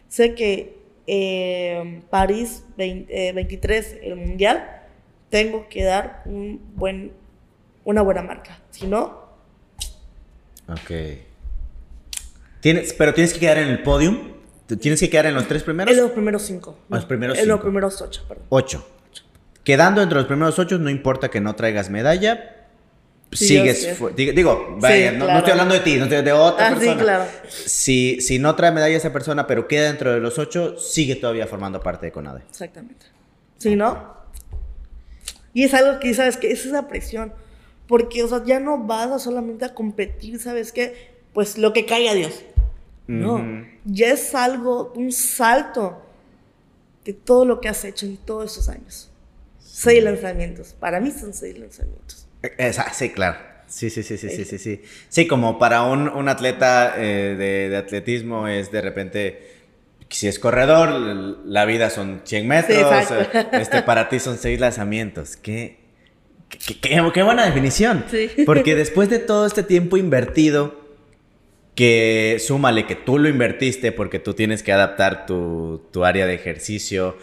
[0.09, 4.85] sé que eh, París 20, eh, 23, el mundial,
[5.29, 7.13] tengo que dar un buen,
[7.85, 8.59] una buena marca.
[8.71, 9.21] Si no.
[10.69, 11.26] Ok.
[12.67, 14.33] ¿Tienes, pero tienes que quedar en el podium.
[14.81, 15.95] ¿Tienes que quedar en los tres primeros?
[15.95, 16.77] En los primeros cinco.
[16.89, 17.55] No, los primeros en cinco.
[17.55, 18.45] los primeros ocho, perdón.
[18.49, 18.85] Ocho.
[19.63, 22.67] Quedando entre los primeros ocho, no importa que no traigas medalla,
[23.31, 23.97] Sí, sigues.
[24.17, 25.33] Digo, vaya, sí, no, claro.
[25.33, 27.01] no, estoy hablando de ti, no estoy de otra ah, persona.
[27.01, 27.25] Claro.
[27.49, 31.47] Si, si no trae medalla esa persona, pero queda dentro de los ocho, sigue todavía
[31.47, 32.43] formando parte de CONADE.
[32.51, 33.07] Exactamente.
[33.59, 34.13] Si no.
[35.55, 37.33] Y es algo que, ¿sabes que Es esa presión.
[37.87, 41.15] Porque, o sea, ya no vas a solamente a competir, ¿sabes qué?
[41.33, 42.43] Pues lo que caiga Dios.
[43.07, 43.35] No.
[43.35, 43.69] Uh -huh.
[43.85, 46.03] Ya es algo, un salto
[47.05, 49.11] de todo lo que has hecho en todos esos años.
[49.59, 49.83] Sí.
[49.83, 50.75] Seis lanzamientos.
[50.79, 52.27] Para mí son seis lanzamientos.
[52.59, 53.39] Esa, sí, claro.
[53.69, 54.83] Sí, sí, sí, sí, sí, sí, sí.
[55.09, 59.51] Sí, como para un, un atleta eh, de, de, atletismo es de repente,
[60.09, 60.89] si es corredor,
[61.45, 63.15] la vida son 100 metros, sí,
[63.53, 65.37] este, para ti son 6 lanzamientos.
[65.37, 65.79] Qué,
[66.49, 68.05] qué, qué, qué buena definición.
[68.09, 68.31] Sí.
[68.47, 70.86] Porque después de todo este tiempo invertido,
[71.77, 76.35] que súmale que tú lo invertiste porque tú tienes que adaptar tu, tu área de
[76.35, 77.17] ejercicio,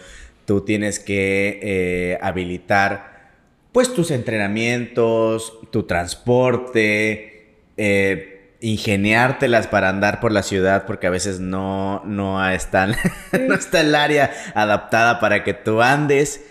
[0.46, 3.32] tú tienes que eh, habilitar
[3.72, 11.40] pues tus entrenamientos, tu transporte, eh, ingeniártelas para andar por la ciudad porque a veces
[11.40, 16.44] no, no, no está el área adaptada para que tú andes.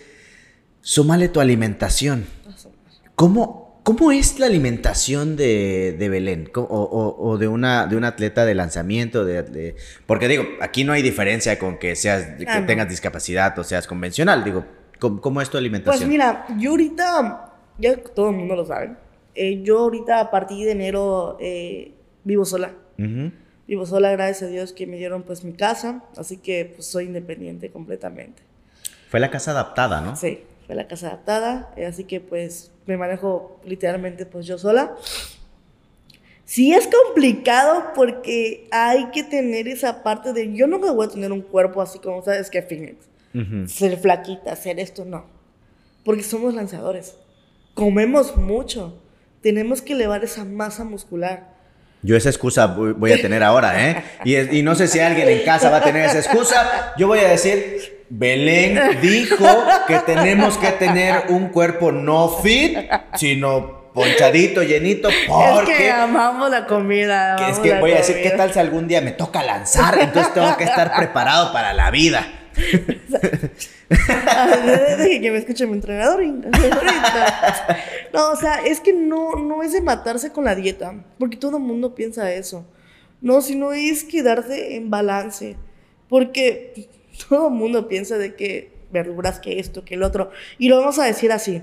[0.81, 2.25] Súmale tu alimentación.
[3.15, 6.49] ¿Cómo, cómo es la alimentación de, de Belén?
[6.55, 9.25] O, o, o, de, una, de un atleta de lanzamiento?
[9.25, 13.57] De, de, porque digo, aquí no hay diferencia con que, seas, que ah, tengas discapacidad
[13.59, 14.43] o seas convencional.
[14.43, 14.65] Digo,
[14.99, 15.99] ¿Cómo, ¿Cómo, es tu alimentación?
[15.99, 18.95] Pues mira, yo ahorita, ya todo el mundo lo sabe,
[19.35, 21.91] eh, yo ahorita a partir de enero eh,
[22.23, 22.73] vivo sola.
[22.97, 23.31] Uh -huh.
[23.67, 27.05] Vivo sola, gracias a Dios que me dieron pues mi casa, así que pues soy
[27.05, 28.43] independiente completamente.
[29.09, 30.15] Fue la casa adaptada, ¿no?
[30.15, 34.95] Sí, fue la casa adaptada, así que pues me manejo literalmente pues yo sola.
[36.45, 41.31] Sí es complicado porque hay que tener esa parte de yo me voy a tener
[41.31, 43.07] un cuerpo así como sabes que Phoenix.
[43.65, 45.25] Ser flaquita, ser esto, no.
[46.05, 47.15] Porque somos lanzadores.
[47.73, 49.01] Comemos mucho.
[49.41, 51.51] Tenemos que elevar esa masa muscular.
[52.03, 54.03] Yo esa excusa voy a tener ahora, ¿eh?
[54.23, 56.93] Y, y, no sé si alguien en casa va a tener esa excusa.
[56.97, 59.47] Yo voy a decir, Belén dijo
[59.87, 62.77] que tenemos que tener un cuerpo no fit,
[63.15, 65.71] sino ponchadito, llenito, porque...
[65.71, 67.49] Es que amamos la comida.
[67.49, 69.97] es que voy a decir, ¿qué tal si algún día me toca lanzar?
[69.99, 72.23] Entonces tengo que estar preparado para la vida.
[73.89, 76.23] Deje que me escuche mi entrenador.
[78.13, 81.57] No, o sea, es que no, no es de matarse con la dieta, porque todo
[81.57, 82.63] el mundo piensa eso.
[83.21, 85.55] No, sino es quedarse en balance,
[86.09, 86.89] porque
[87.27, 90.99] todo el mundo piensa de que verduras, que esto, que el otro, y lo vamos
[90.99, 91.61] a decir así.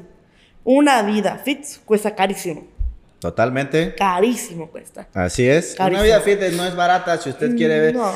[0.64, 2.66] Una vida fit cuesta carísimo.
[3.18, 3.94] Totalmente.
[3.94, 5.06] Carísimo cuesta.
[5.14, 5.76] Así es.
[5.78, 7.94] Una vida fit no es barata si usted quiere ver.
[7.94, 8.12] No.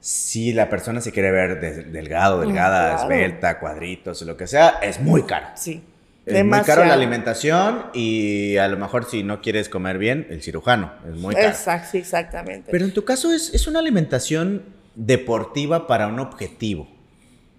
[0.00, 5.22] Si la persona se quiere ver delgado, delgada, esbelta, cuadritos, lo que sea, es muy
[5.22, 5.46] caro.
[5.54, 5.82] Sí.
[6.26, 10.42] Es muy caro la alimentación y a lo mejor si no quieres comer bien, el
[10.42, 10.92] cirujano.
[11.08, 11.48] Es muy caro.
[11.48, 12.70] Exacto, exactamente.
[12.70, 14.62] Pero en tu caso es, es una alimentación
[14.94, 16.88] deportiva para un objetivo.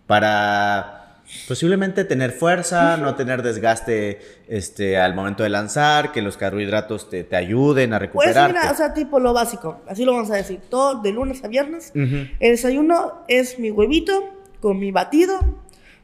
[0.07, 1.05] Para
[1.47, 7.23] Posiblemente tener fuerza, no tener desgaste este, al momento de lanzar, que los carbohidratos te,
[7.23, 8.51] te ayuden a recuperar.
[8.51, 11.43] Pues mira, o sea, tipo lo básico, así lo vamos a decir, todo de lunes
[11.43, 11.91] a viernes.
[11.95, 14.23] El desayuno es mi huevito
[14.59, 15.39] con mi batido,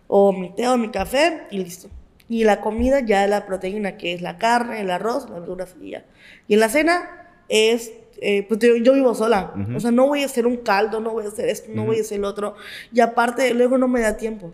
[0.07, 1.89] o mi té o mi café, y listo.
[2.27, 5.75] Y la comida ya es la proteína, que es la carne, el arroz, las verduras
[5.79, 6.05] y ya.
[6.47, 9.53] Y en la cena es eh, pues yo, vivo sola.
[9.75, 11.97] O sea, no voy a hacer un caldo, no voy a hacer esto, no voy
[11.97, 12.55] a hacer el otro.
[12.93, 14.53] Y aparte, luego no me da tiempo.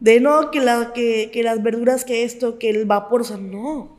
[0.00, 3.36] De no, que, la, que, que las verduras, que esto, que el vapor, o sea,
[3.36, 3.98] no.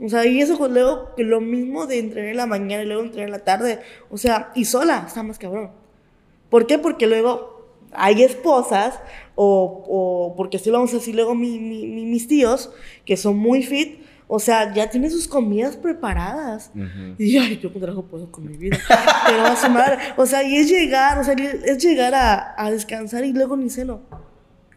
[0.00, 2.86] O sea, y eso pues luego, que lo mismo de entrenar en la mañana y
[2.86, 3.80] luego entrenar en la tarde.
[4.10, 5.70] O sea, y sola, está más cabrón.
[6.50, 6.78] ¿Por qué?
[6.78, 8.98] Porque luego hay esposas,
[9.34, 12.72] o, o porque si lo vamos a decir luego mi, mi, mis tíos,
[13.04, 16.70] que son muy fit, o sea, ya tienen sus comidas preparadas.
[17.16, 18.78] Y yo, ay, yo trabajo puedo con mi vida.
[19.26, 19.96] Pero a su madre.
[20.16, 23.70] O sea, y es llegar, o sea, es llegar a, a descansar y luego ni
[23.70, 24.02] ceno.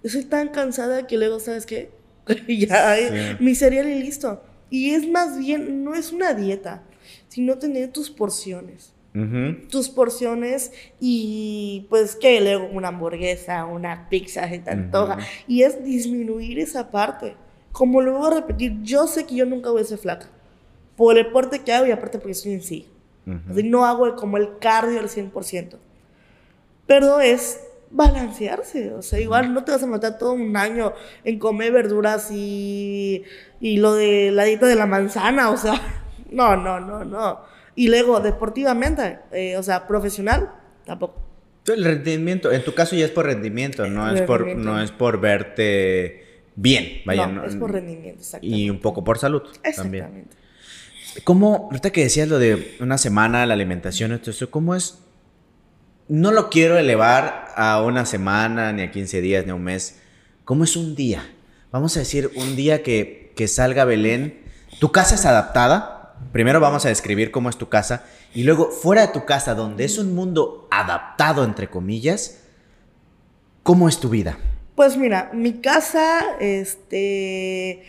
[0.01, 1.91] Yo soy tan cansada que luego, ¿sabes qué?
[2.47, 4.41] ya, eh, mi cereal y listo.
[4.69, 6.83] Y es más bien, no es una dieta,
[7.27, 8.93] sino tener tus porciones.
[9.69, 15.17] Tus porciones y pues que luego una hamburguesa, una pizza se te antoja.
[15.49, 17.35] Y es disminuir esa parte.
[17.71, 20.29] Como lo voy a repetir, yo sé que yo nunca voy a ser flaca.
[20.95, 22.87] Por el deporte que hago y aparte porque soy en sí.
[23.49, 25.77] Así no hago como el cardio al 100%.
[26.85, 28.93] Pero es balancearse.
[28.93, 33.23] O sea, igual no te vas a matar todo un año en comer verduras y,
[33.59, 35.49] y lo de la dieta de la manzana.
[35.51, 35.79] O sea,
[36.31, 37.41] no, no, no, no.
[37.75, 40.51] Y luego, deportivamente, eh, o sea, profesional,
[40.85, 41.21] tampoco.
[41.67, 45.21] El rendimiento, en tu caso ya es por rendimiento, no, es por, no es por
[45.21, 46.30] verte
[46.61, 47.01] bien.
[47.05, 48.57] Vaya, no, es por rendimiento, exactamente.
[48.57, 50.01] Y un poco por salud exactamente.
[50.01, 50.27] también.
[51.23, 54.99] ¿Cómo, ahorita que decías lo de una semana, la alimentación, esto, ¿cómo es
[56.11, 59.99] no lo quiero elevar a una semana, ni a 15 días, ni a un mes.
[60.43, 61.33] ¿Cómo es un día?
[61.71, 64.41] Vamos a decir, un día que, que salga Belén.
[64.81, 66.17] Tu casa es adaptada.
[66.33, 68.03] Primero vamos a describir cómo es tu casa.
[68.33, 72.41] Y luego, fuera de tu casa, donde es un mundo adaptado, entre comillas,
[73.63, 74.37] ¿cómo es tu vida?
[74.75, 77.83] Pues mira, mi casa, este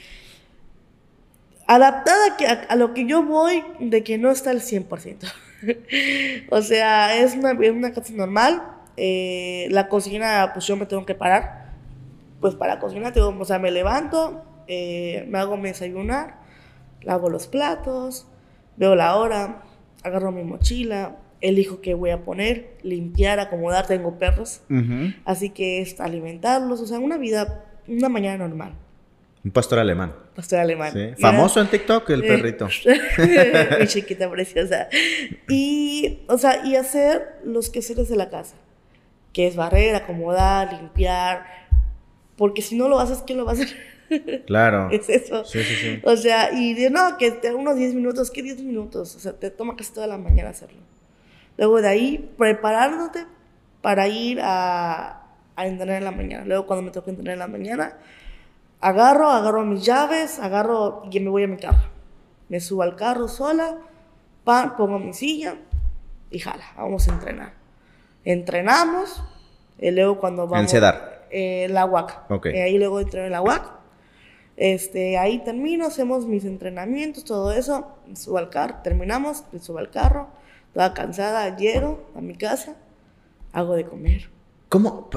[1.67, 2.37] adaptada
[2.69, 5.33] a, lo que yo voy de que no está al 100%.
[6.51, 8.63] o sea, es una, una casa normal.
[8.97, 11.71] Eh, la cocina, pues yo me tengo que parar.
[12.41, 16.41] Pues para cocinar, tengo, o sea, me levanto, eh, me hago mi desayunar,
[17.01, 18.27] lavo los platos,
[18.77, 19.63] veo la hora,
[20.03, 24.63] agarro mi mochila, elijo qué voy a poner, limpiar, acomodar, tengo perros.
[25.25, 28.75] Así que es alimentarlos, o sea, una vida, una mañana normal.
[29.45, 30.15] Un pastor alemán.
[30.37, 31.17] Pastor alemán.
[31.19, 32.69] Famoso en TikTok, el perrito.
[33.81, 34.89] Mi chiquita preciosa.
[35.49, 38.55] Y, o sea, y hacer los quehaceres de la casa.
[39.33, 41.45] Que es barrer, acomodar, limpiar.
[42.37, 43.69] Porque si no lo haces, ¿quién lo va a hacer?
[44.47, 44.91] Claro.
[44.91, 45.43] es eso.
[45.47, 46.01] Sí, sí, sí.
[46.05, 49.17] O sea, y de no, que te unos 10 minutos, ¿qué 10 minutos?
[49.17, 50.83] O sea, te toma casi toda la mañana hacerlo.
[51.59, 53.27] Luego de ahí, preparándote
[53.81, 55.23] para ir a,
[55.57, 56.45] a entrenar en la mañana.
[56.45, 57.97] Luego, cuando me toca entrenar en la mañana,
[58.83, 61.89] Agarro, agarro mis llaves, agarro y me voy a mi carro.
[62.49, 63.79] Me subo al carro sola,
[64.45, 65.55] pongo mi silla
[66.33, 67.53] y jala, vamos a entrenar.
[68.25, 69.23] Entrenamos,
[69.79, 70.65] y luego cuando vamos...
[70.65, 71.29] En CEDAR.
[71.31, 72.29] Eh, la UAC.
[72.29, 72.47] Ok.
[72.47, 73.71] Eh, ahí luego entreno en la UAC.
[74.57, 80.27] Este, ahí termino, hacemos mis entrenamientos, todo eso, subo al carro, terminamos, subo al carro,
[80.75, 82.77] toda cansada, llego a mi casa,
[83.53, 84.31] hago de comer.
[84.69, 85.11] ¿Cómo?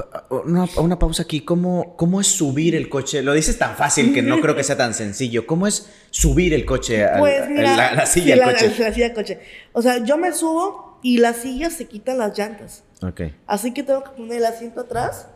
[0.44, 1.40] Una, una pausa aquí.
[1.40, 3.22] ¿Cómo, ¿Cómo es subir el coche?
[3.22, 5.46] Lo dices tan fácil que no creo que sea tan sencillo.
[5.46, 7.04] ¿Cómo es subir el coche?
[7.06, 8.74] al- Pues mira, la, la silla sí, al la- coche.
[8.78, 9.40] la silla al coche.
[9.72, 12.84] O sea, yo me subo y las sillas se quitan las llantas.
[13.02, 13.22] Ok.
[13.46, 15.28] Así que tengo que poner el asiento atrás,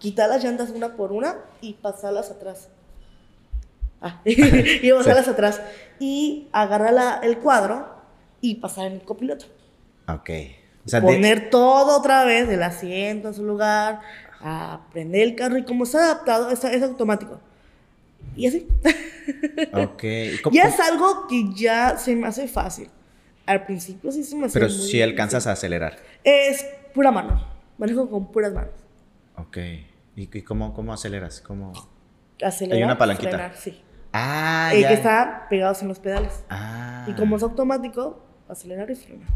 [0.00, 2.70] quitar las llantas una por una y pasarlas atrás.
[4.00, 5.60] Ah, y pasarlas atrás.
[6.00, 7.99] Y agarrar la- el cuadro
[8.40, 9.46] y pasar en el copiloto.
[10.08, 10.30] Ok.
[10.86, 14.00] O sea, de- Poner todo otra vez, el asiento en su lugar,
[14.40, 17.40] a prender el carro y como está adaptado, es, es automático.
[18.36, 18.66] Y así.
[19.72, 20.02] Ok.
[20.02, 22.88] ¿Y cómo- Ya es algo que ya se me hace fácil.
[23.46, 25.98] Al principio sí se me hace Pero muy si alcanzas a acelerar.
[26.24, 27.44] Es pura mano.
[27.78, 28.74] Manejo con puras manos.
[29.36, 29.56] Ok.
[30.16, 31.40] ¿Y, y cómo, cómo aceleras?
[31.40, 31.72] ¿Cómo?
[32.42, 33.30] Acelerar, Hay una palanquita.
[33.30, 33.80] frenar, sí.
[34.12, 34.88] Ah, El ya.
[34.88, 36.44] que está pegados en los pedales.
[36.50, 37.04] Ah.
[37.08, 38.20] Y como es automático,
[38.50, 39.28] acelerar y frenar.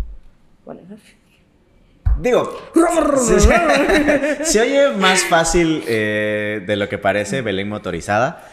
[2.20, 2.57] Digo,
[4.44, 8.48] se, oye más fácil eh, de lo que parece Belén motorizada,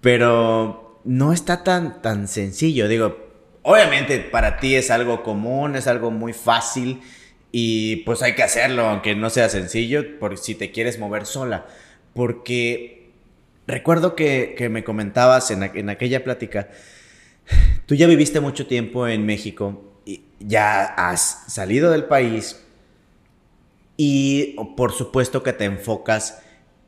[0.00, 2.88] pero no está tan, tan sencillo.
[2.88, 3.16] Digo,
[3.62, 7.00] obviamente para ti es algo común, es algo muy fácil
[7.52, 11.66] y pues hay que hacerlo, aunque no sea sencillo, por si te quieres mover sola.
[12.12, 13.10] Porque
[13.66, 16.68] recuerdo que, que me comentabas en, en aquella plática,
[17.86, 19.89] tú ya viviste mucho tiempo en México
[20.38, 22.60] ya has salido del país
[23.96, 26.42] y por supuesto que te enfocas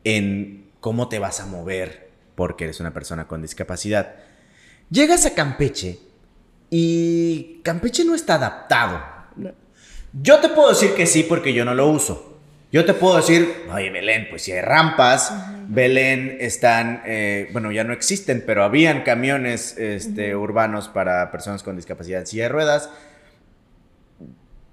[0.04, 4.14] en cómo te vas a mover porque eres una persona con discapacidad.
[4.90, 5.98] Llegas a Campeche
[6.70, 9.02] y Campeche no está adaptado.
[10.12, 12.40] Yo te puedo decir que sí porque yo no lo uso.
[12.72, 15.34] Yo te puedo decir, oye Belén, pues si hay rampas,
[15.68, 21.76] Belén están, eh, bueno, ya no existen, pero habían camiones este, urbanos para personas con
[21.76, 22.88] discapacidad en silla de ruedas.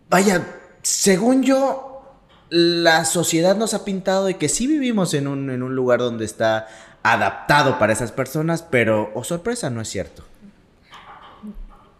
[0.09, 0.45] Vaya,
[0.81, 2.03] según yo,
[2.49, 6.25] la sociedad nos ha pintado de que sí vivimos en un, en un lugar donde
[6.25, 6.67] está
[7.03, 10.23] adaptado para esas personas, pero, oh sorpresa, no es cierto.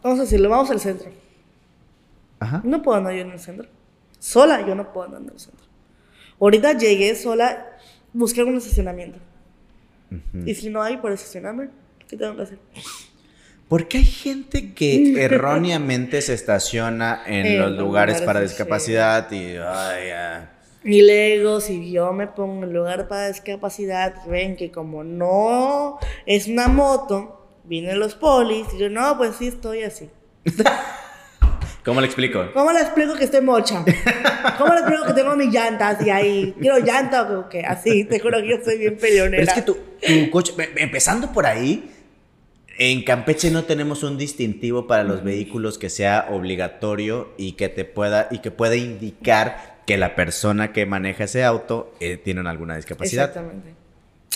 [0.02, 1.10] Vamos a decirlo, vamos al centro.
[2.40, 2.62] Ajá.
[2.64, 3.68] No puedo andar yo en el centro.
[4.18, 5.66] Sola yo no puedo andar en el centro.
[6.40, 7.78] Ahorita llegué sola,
[8.14, 9.20] busqué un estacionamiento.
[10.46, 11.70] Y si no hay por estacionarme,
[12.08, 12.60] ¿qué tengo que hacer?
[13.70, 19.32] Porque hay gente que erróneamente se estaciona en En los los lugares lugares para discapacidad
[19.32, 20.46] y ay.
[20.84, 26.48] Y luego, si yo me pongo en lugar para discapacidad, ven que como no es
[26.48, 30.10] una moto, vienen los polis, y yo, no, pues sí estoy así.
[31.84, 32.46] ¿Cómo le explico?
[32.54, 33.84] ¿Cómo le explico que estoy mocha?
[34.58, 36.54] ¿Cómo le explico que tengo mis llantas y ahí?
[36.60, 37.62] ¿Quiero llanta o qué?
[37.62, 39.38] Así, te juro que yo soy bien peleonera.
[39.38, 41.90] Pero es que tu, tu coche, em- empezando por ahí,
[42.80, 47.84] en Campeche no tenemos un distintivo para los vehículos que sea obligatorio y que te
[47.84, 52.78] pueda y que pueda indicar que la persona que maneja ese auto eh, tiene alguna
[52.78, 53.26] discapacidad.
[53.26, 53.74] Exactamente.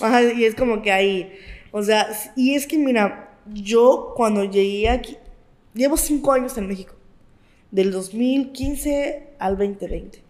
[0.02, 1.32] Ajá, y es como que ahí,
[1.72, 5.18] o sea, y es que mira, yo cuando llegué aquí,
[5.74, 6.96] llevo cinco años en México,
[7.72, 10.22] del 2015 al 2020.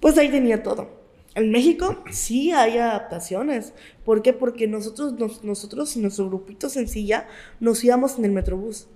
[0.00, 0.97] Pues ahí tenía todo.
[1.38, 3.72] En México sí hay adaptaciones.
[4.04, 4.32] ¿Por qué?
[4.32, 7.26] Porque nosotros, nos- nosotros y nuestro grupito sencilla
[7.60, 8.88] nos íbamos en el metrobús.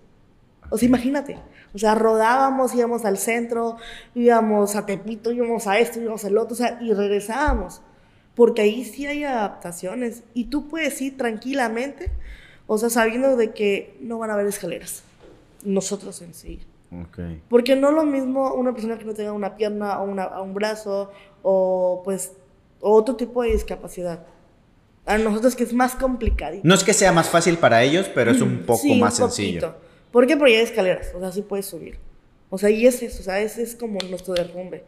[0.70, 1.38] O sea, imagínate.
[1.74, 3.76] O sea, rodábamos, íbamos al centro,
[4.14, 7.80] íbamos a Tepito, íbamos a esto, íbamos al otro, o sea, y regresábamos.
[8.34, 10.22] Porque ahí sí hay adaptaciones.
[10.34, 12.10] Y tú puedes ir tranquilamente,
[12.66, 15.02] o sea, sabiendo de que no van a haber escaleras.
[15.64, 16.60] Nosotros en sí.
[16.90, 17.18] Ok.
[17.48, 20.52] Porque no es lo mismo una persona que no tenga una pierna o una- un
[20.54, 21.10] brazo
[21.42, 22.32] o pues
[22.80, 24.24] otro tipo de discapacidad.
[25.04, 26.58] A nosotros que es más complicado.
[26.62, 29.30] No es que sea más fácil para ellos, pero es un poco Sí, más un
[29.30, 29.74] sencillo.
[30.12, 30.36] ¿Por qué?
[30.36, 31.98] Porque hay escaleras, o sea, sí puedes subir.
[32.50, 34.84] O sea, y es eso, o sea, ese es como nuestro derrumbe.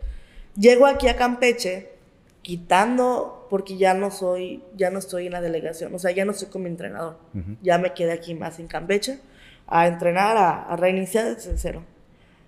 [0.57, 1.89] Llego aquí a Campeche
[2.43, 6.33] quitando, porque ya no soy, ya no estoy en la delegación, o sea, ya no
[6.33, 7.17] estoy con mi entrenador.
[7.63, 9.19] Ya me quedé aquí más en Campeche
[9.67, 11.83] a entrenar, a, a reiniciar desde cero.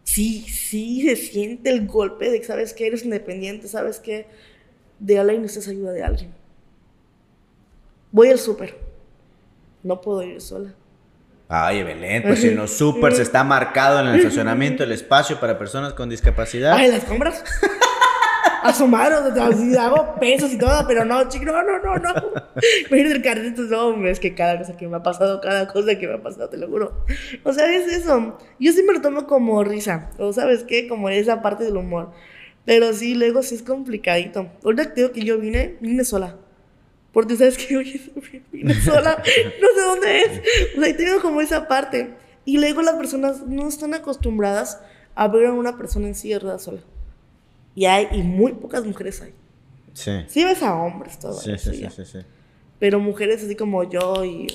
[0.07, 4.27] Sí, sí se siente el golpe de que sabes que eres independiente, sabes que
[5.01, 6.33] de alguien necesitas ayuda de alguien.
[8.13, 8.79] Voy al súper.
[9.83, 10.73] No puedo ir sola.
[11.49, 15.93] Ay, Belén, pues en los supers está marcado en el estacionamiento el espacio para personas
[15.93, 16.75] con discapacidad.
[16.75, 17.43] Ay, las compras.
[18.69, 22.11] asomar, o sea, así hago pesos y todo, pero no, chico, no, no, no, no.
[22.89, 26.07] Imagínate el carrito, no, es que cada cosa que me ha pasado, cada cosa que
[26.07, 27.05] me ha pasado, te lo juro.
[27.45, 28.39] O sea, es eso.
[28.59, 32.13] Yo siempre lo tomo como risa, o sabes qué, como esa parte del humor.
[32.65, 34.49] Pero sí, luego sí es complicadito.
[34.65, 36.37] Ahorita te digo que yo vine, vine sola.
[37.13, 38.01] Porque sabes que oye,
[38.53, 39.23] vine sola,
[39.61, 40.43] no sé dónde es.
[40.77, 42.15] O sea, tengo como esa parte.
[42.45, 44.81] Y luego las personas no están acostumbradas
[45.15, 46.81] a ver a una persona en silla de sola.
[47.77, 49.35] Y hay, y muy pocas mujeres hay.
[49.93, 50.25] Sí.
[50.29, 51.39] Sí ves a hombres todo.
[51.39, 52.19] Sí, sí, sí, sí,
[52.79, 54.47] Pero mujeres así como yo y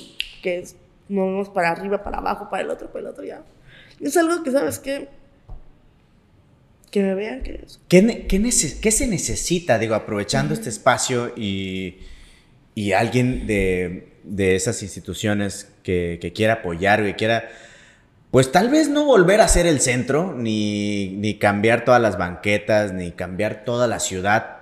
[0.42, 0.66] que
[1.08, 3.44] nos vemos para arriba, para abajo, para el otro, para el otro, ya.
[4.00, 5.08] Es algo que, ¿sabes qué?
[6.90, 7.80] Que me vean que es.
[7.88, 12.00] ¿Qué, qué, se necesita, digo, aprovechando este espacio y,
[12.74, 17.50] y alguien de, de, esas instituciones que, que quiera apoyar o que quiera
[18.32, 23.12] pues tal vez no volver a ser el centro, ni, cambiar todas las banquetas, ni
[23.12, 24.60] cambiar toda la ciudad,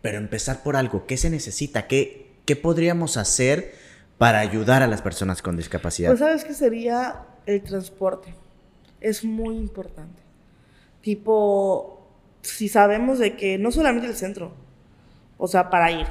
[0.00, 1.06] pero empezar por algo.
[1.06, 1.86] ¿Qué se necesita?
[1.86, 3.74] ¿Qué, qué podríamos hacer
[4.16, 6.08] para ayudar a las personas con discapacidad?
[6.08, 8.34] Pues sabes que sería el transporte.
[9.02, 10.22] Es muy importante.
[11.02, 12.08] Tipo,
[12.40, 14.54] si sabemos de que no solamente el centro,
[15.36, 16.06] o sea, para ir,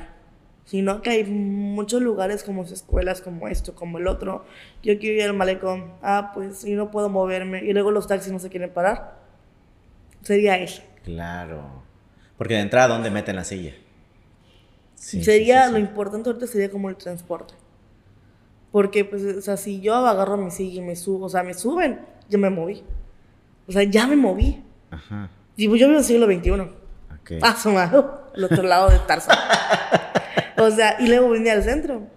[0.72, 4.45] sino que hay muchos lugares como escuelas como esto, como el otro.
[4.82, 8.32] Yo quiero ir al malecón, ah, pues yo no puedo moverme y luego los taxis
[8.32, 9.19] no se quieren parar.
[10.22, 10.82] Sería eso.
[11.03, 11.84] Claro.
[12.38, 13.74] Porque de entrada, ¿dónde meten la silla?
[14.95, 17.53] sería, lo importante ahorita sería como el transporte.
[18.72, 21.53] Porque, pues, o sea, si yo agarro mi silla y me subo, o sea, me
[21.53, 21.99] suben,
[22.30, 22.82] yo me moví.
[23.67, 24.63] O sea, ya me moví.
[24.89, 25.30] Ajá.
[25.57, 26.74] Y pues yo vivo en el siglo XXI.
[27.24, 27.39] Okay.
[27.41, 27.72] Paso,
[28.34, 29.38] el otro lado de Tarzán.
[30.58, 32.08] O sea, y luego venía al centro.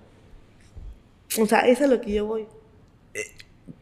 [1.39, 2.47] O sea, eso es lo que yo voy.
[3.15, 3.21] Eh,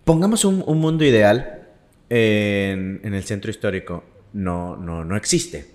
[0.05, 1.68] pongamos un, mundo ideal
[2.09, 4.05] en, el centro histórico.
[4.32, 5.66] No, no, no existe.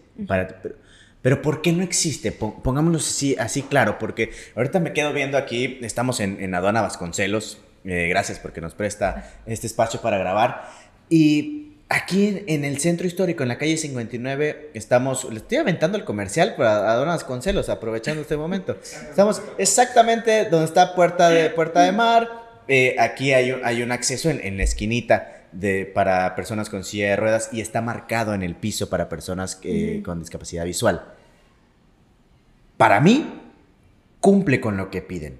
[1.21, 2.32] pero, ¿por qué no existe?
[2.32, 7.59] Pongámoslo así, así claro, porque ahorita me quedo viendo aquí, estamos en, en Aduana Vasconcelos.
[7.86, 10.69] Eh, gracias porque nos presta este espacio para grabar.
[11.09, 16.03] Y Aquí en, el centro histórico, en la calle 59, estamos, le estoy aventando el
[16.03, 18.77] comercial para Donas Concelos, aprovechando este momento.
[18.81, 22.29] Estamos exactamente donde está Puerta de, Puerta de Mar.
[22.67, 27.11] Eh, aquí hay un, hay un acceso en, la esquinita de, para personas con silla
[27.11, 29.57] de ruedas y está marcado en el piso para personas
[30.03, 31.13] con discapacidad visual.
[32.75, 33.43] Para mí,
[34.19, 35.39] cumple con lo que piden.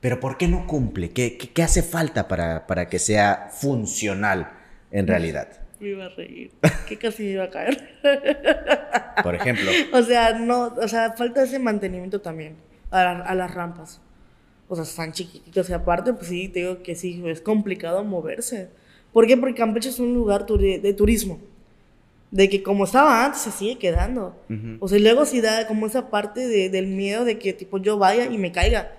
[0.00, 1.10] Pero ¿por qué no cumple?
[1.10, 4.52] ¿Qué, qué, hace falta para, para que sea funcional
[4.90, 5.65] en realidad?
[5.80, 6.52] Me iba a reír.
[6.88, 7.98] Que casi me iba a caer.
[9.22, 9.70] Por ejemplo.
[9.92, 12.56] O sea, no, o sea, falta ese mantenimiento también
[12.90, 14.00] a, las rampas.
[14.68, 18.68] O sea, están chiquititos y aparte, pues sí, te digo que sí, es complicado moverse.
[19.12, 19.36] ¿Por qué?
[19.36, 21.40] Porque Campeche es un lugar de turismo.
[22.30, 24.36] De que como estaba antes, se sigue quedando.
[24.80, 27.98] O sea, luego sí da como esa parte de, del miedo de que tipo yo
[27.98, 28.92] vaya y me caiga.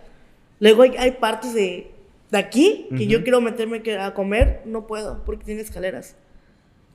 [0.60, 1.92] Luego hay, hay partes de,
[2.32, 6.16] de aquí que yo quiero meterme a comer, no puedo, porque tiene escaleras.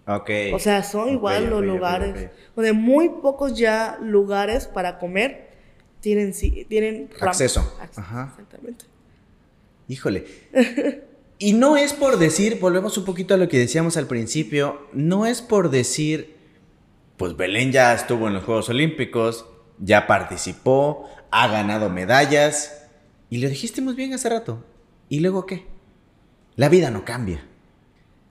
[0.07, 2.31] O sea, son igual los lugares.
[2.57, 5.51] donde muy pocos ya lugares para comer
[6.01, 6.33] tienen,
[6.69, 7.77] tienen acceso.
[7.97, 8.29] Ajá.
[8.31, 8.87] Exactamente.
[9.89, 10.27] Híjole.
[11.39, 15.27] y no es por decir, volvemos un poquito a lo que decíamos al principio, no
[15.27, 16.37] es por decir,
[17.17, 19.47] pues Belén ya estuvo en los Juegos Olímpicos,
[19.79, 22.89] ya participó, ha ganado medallas,
[23.31, 24.65] y lo dijiste muy bien hace rato.
[25.09, 25.67] ¿Y luego qué?
[26.57, 27.47] La vida no cambia.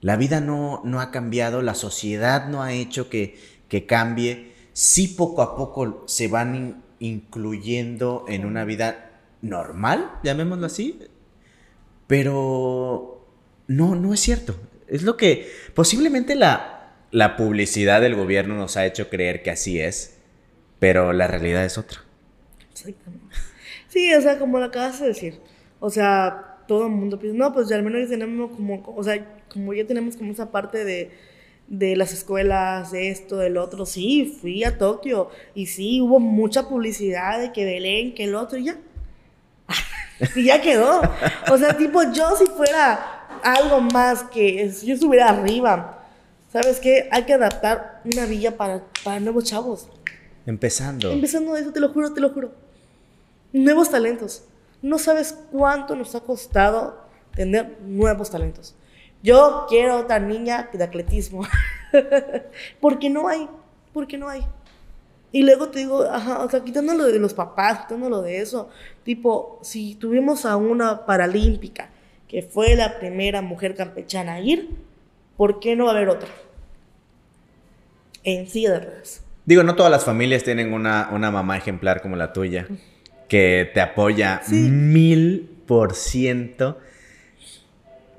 [0.02, 3.38] La vida no, no ha cambiado, la sociedad no ha hecho que,
[3.68, 4.52] que cambie.
[4.74, 10.98] Sí poco a poco se van incluyendo en una vida normal, llamémoslo así,
[12.06, 13.26] pero
[13.68, 14.56] no, no es cierto.
[14.88, 19.80] Es lo que posiblemente la, la publicidad del gobierno nos ha hecho creer que así
[19.80, 20.18] es,
[20.80, 22.00] pero la realidad es otra.
[23.88, 25.40] Sí, o sea, como lo acabas de decir,
[25.78, 29.22] o sea, todo el mundo piensa, no, pues ya al menos tenemos como, o sea,
[29.52, 31.10] como ya tenemos como esa parte de,
[31.68, 36.70] de las escuelas, de esto, del otro, sí, fui a Tokio y sí, hubo mucha
[36.70, 38.78] publicidad de que Belén, que el otro, y ya.
[40.34, 41.02] y ya quedó.
[41.50, 46.06] O sea, tipo, yo si fuera algo más que si yo estuviera arriba,
[46.50, 47.06] ¿sabes qué?
[47.12, 49.88] Hay que adaptar una villa para, para nuevos chavos.
[50.46, 51.12] Empezando.
[51.12, 52.54] Empezando eso, te lo juro, te lo juro.
[53.52, 54.44] Nuevos talentos.
[54.82, 58.74] No sabes cuánto nos ha costado tener nuevos talentos.
[59.22, 61.46] Yo quiero otra niña de atletismo.
[62.80, 63.48] porque no hay,
[63.92, 64.44] porque no hay.
[65.30, 68.68] Y luego te digo, ajá, o sea, quitándolo de los papás, quitándolo de eso.
[69.04, 71.88] Tipo, si tuvimos a una paralímpica
[72.28, 74.70] que fue la primera mujer campechana a ir,
[75.36, 76.28] ¿por qué no va a haber otra?
[78.24, 79.22] En silla de ruedas.
[79.44, 82.68] Digo, no todas las familias tienen una, una mamá ejemplar como la tuya,
[83.32, 86.78] que te apoya mil por ciento.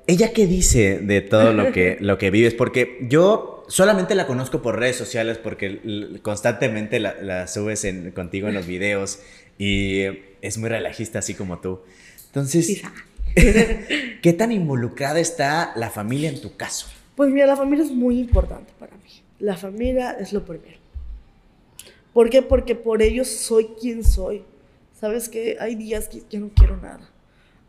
[0.08, 2.52] ¿Ella qué dice de todo lo que, lo que vives?
[2.52, 8.54] Porque yo solamente la conozco por redes sociales porque constantemente la, subes en, contigo en
[8.54, 9.20] los videos
[9.56, 10.00] y
[10.42, 11.82] es muy relajista así como tú.
[12.26, 12.82] Entonces,
[14.20, 16.88] ¿qué tan involucrada está la familia en tu caso?
[17.14, 19.22] Pues mira, la familia es muy importante para mí.
[19.38, 20.78] La familia es lo primero.
[22.12, 22.42] ¿Por qué?
[22.42, 24.42] Porque por ellos soy quien soy.
[24.94, 27.10] ¿Sabes que Hay días que ya no quiero nada.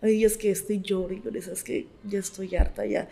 [0.02, 3.10] Hay días que estoy llorando y sabes que ya estoy harta, ya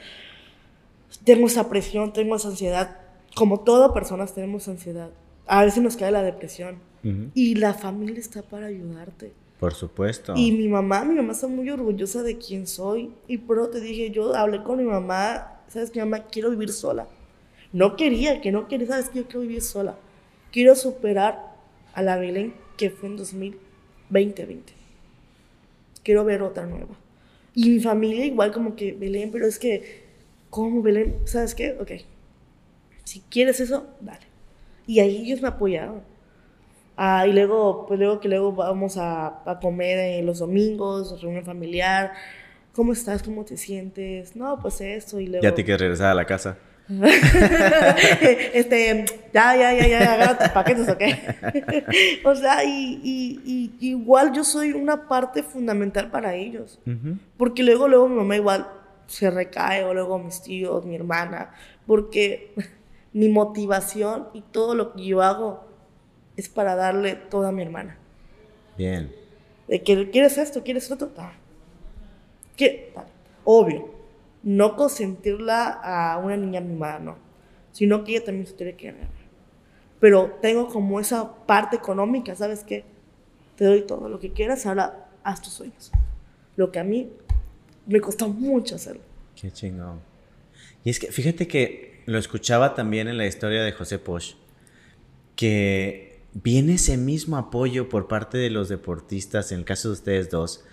[1.24, 2.98] tengo esa presión, tengo esa ansiedad.
[3.36, 5.10] Como todas personas tenemos ansiedad.
[5.46, 6.78] A veces nos cae la depresión.
[7.34, 9.34] Y la familia está para ayudarte.
[9.60, 10.34] Por supuesto.
[10.38, 13.12] Y mi mamá, mi mamá está muy orgullosa de quién soy.
[13.28, 16.28] Y pero te dije, yo hablé con mi mamá, ¿sabes qué, mamá?
[16.28, 17.08] Quiero vivir sola.
[17.74, 19.20] No quería, que no quería, ¿sabes qué?
[19.20, 19.98] Yo quiero vivir sola.
[20.54, 21.58] Quiero superar
[21.94, 23.18] a la Belén que fue en
[24.14, 24.74] 2020.
[26.04, 26.96] Quiero ver otra nueva.
[27.56, 30.04] Y mi familia igual como que, Belén, pero es que,
[30.50, 31.16] ¿cómo Belén?
[31.26, 31.78] ¿Sabes qué?
[31.80, 31.92] Ok.
[33.04, 34.26] Si quieres eso, dale.
[34.88, 36.02] Y ahí ellos me apoyaron.
[36.96, 41.44] Ah, y luego, pues luego que luego vamos a, a comer en los domingos, reunión
[41.44, 42.14] familiar.
[42.74, 43.22] ¿Cómo estás?
[43.24, 44.36] ¿Cómo te sientes?
[44.36, 45.44] No, pues esto y luego...
[45.44, 46.58] Ya te quieres regresar a la casa.
[48.54, 51.02] este, ya, ya, ya, ya, agarra tus paquetes, ¿ok?
[52.26, 56.80] o sea, y, y, igual yo soy una parte fundamental para ellos.
[57.38, 58.68] Porque luego, luego mi mamá igual
[59.08, 61.52] se recae, o luego mis tíos, mi hermana,
[61.86, 62.54] porque
[63.14, 65.66] mi motivación y todo lo que yo hago
[66.36, 67.98] es para darle todo a mi hermana.
[68.78, 69.14] Bien.
[69.68, 71.34] De que quieres esto, quieres ah.
[72.56, 72.94] ¿Qué?
[73.44, 73.93] Obvio
[74.44, 77.18] no consentirla a una niña mimada, no,
[77.72, 79.10] sino que ella también se tiene que ganar.
[80.00, 82.84] Pero tengo como esa parte económica, ¿sabes qué?
[83.56, 85.92] Te doy todo lo que quieras, ahora haz tus sueños.
[86.58, 87.10] Lo que a mí
[87.88, 89.02] me costó mucho hacerlo.
[89.40, 90.02] Qué chingón.
[90.84, 94.36] Y es que fíjate que lo escuchaba también en la historia de José Posch,
[95.36, 100.30] que viene ese mismo apoyo por parte de los deportistas, en el caso de ustedes
[100.30, 100.66] dos,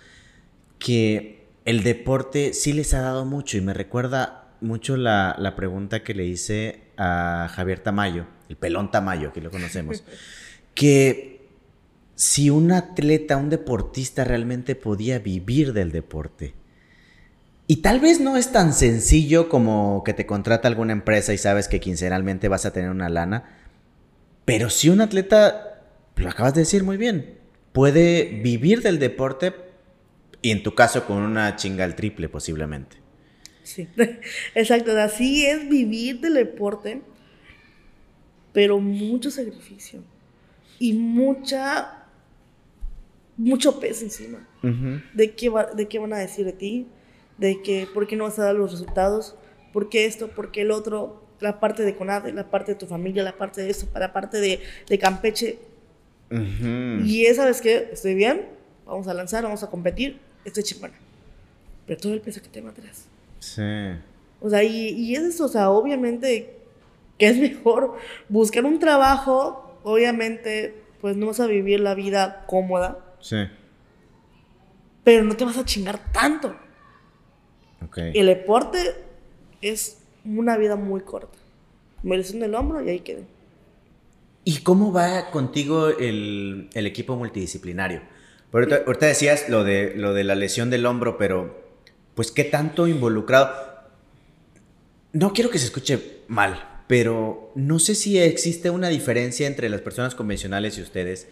[0.79, 6.15] que el deporte sí les ha dado mucho y me recuerda mucho la, pregunta que
[6.15, 10.05] le hice a Javier Tamayo, el pelón Tamayo, que lo conocemos,
[10.75, 11.49] que
[12.15, 16.55] si un atleta, un deportista realmente podía vivir del deporte.
[17.67, 21.69] Y tal vez no es tan sencillo como que te contrata alguna empresa y sabes
[21.69, 23.45] que quincenalmente vas a tener una lana,
[24.45, 25.83] pero si un atleta,
[26.17, 27.39] lo acabas de decir muy bien,
[27.73, 29.55] puede vivir del deporte
[30.43, 32.97] y en tu caso con una chinga al triple posiblemente.
[33.62, 33.88] Sí,
[34.55, 34.99] exacto.
[34.99, 37.03] Así es vivir del deporte,
[38.53, 40.03] pero mucho sacrificio
[40.78, 42.07] y mucha,
[43.36, 44.47] mucho peso encima.
[45.14, 46.86] de, qué ¿De qué van a decir de ti?
[47.38, 49.36] De que por qué no vas a dar los resultados,
[49.72, 52.86] por qué esto, por qué el otro, la parte de CONADE, la parte de tu
[52.86, 55.59] familia, la parte de esto, la parte de, de Campeche.
[57.05, 58.47] Y esa vez que estoy bien,
[58.86, 60.95] vamos a lanzar, vamos a competir, estoy chingona.
[61.86, 63.07] Pero todo el peso que tengo atrás.
[63.41, 63.62] Sí.
[64.41, 66.57] O sea, y, y es eso, o sea, obviamente
[67.18, 67.97] que es mejor
[68.30, 72.99] buscar un trabajo, obviamente, pues no vas a vivir la vida cómoda.
[73.20, 73.36] Sí.
[75.05, 76.57] Pero no te vas a chingar tanto.
[77.84, 77.99] Ok.
[77.99, 78.78] El deporte
[79.61, 81.38] es una vida muy corta.
[82.03, 83.24] Me en el hombro y ahí quedé.
[84.45, 88.01] ¿Y cómo va contigo el, el equipo multidisciplinario?
[88.53, 91.63] Ahorita, decías lo de, lo de la lesión del hombro, pero
[92.15, 93.51] pues qué tanto involucrado.
[95.13, 99.81] No quiero que se escuche mal, pero no sé si existe una diferencia entre las
[99.81, 101.29] personas convencionales y ustedes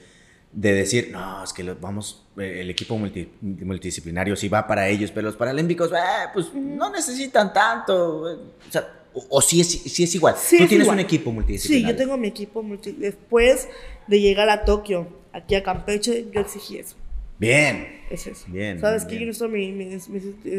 [0.53, 5.27] de decir, no, es que vamos, eh, el equipo multidisciplinario sí va para ellos, pero
[5.27, 8.23] los paralímpicos, eh, pues no necesitan tanto.
[8.23, 8.95] O sea,
[9.29, 10.35] o, sí, es, es igual.
[10.35, 11.89] Tú tienes un equipo multidisciplinario.
[11.89, 13.17] Sí, yo tengo mi equipo multidisciplinario.
[13.19, 13.69] Después
[14.07, 16.97] de llegar a Tokio, aquí a Campeche, yo exigí eso.
[17.39, 18.03] Bien.
[18.11, 18.47] Es eso.
[18.49, 18.81] Bien.
[18.81, 19.15] ¿Sabes qué?
[19.19, 19.73] Yo necesito mi.
[19.73, 19.97] mi,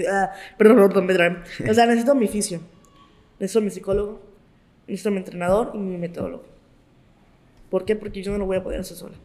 [0.09, 1.43] ah, perdón, perdón, perdón.
[1.69, 2.61] O sea, necesito mi fisio.
[3.39, 4.21] Necesito mi psicólogo.
[4.87, 6.45] Necesito mi entrenador y mi metodólogo.
[7.69, 7.95] ¿Por qué?
[7.95, 9.15] Porque yo no lo voy a poder hacer sola.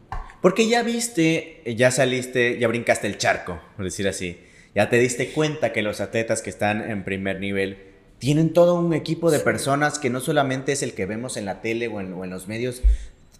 [0.41, 4.39] Porque ya viste, ya saliste, ya brincaste el charco, por decir así.
[4.75, 7.77] Ya te diste cuenta que los atletas que están en primer nivel
[8.19, 11.61] tienen todo un equipo de personas que no solamente es el que vemos en la
[11.61, 12.83] tele o en, o en los medios,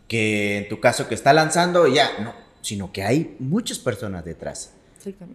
[0.08, 2.34] que en tu caso que está lanzando, ya, no,
[2.66, 4.74] sino que hay muchas personas detrás.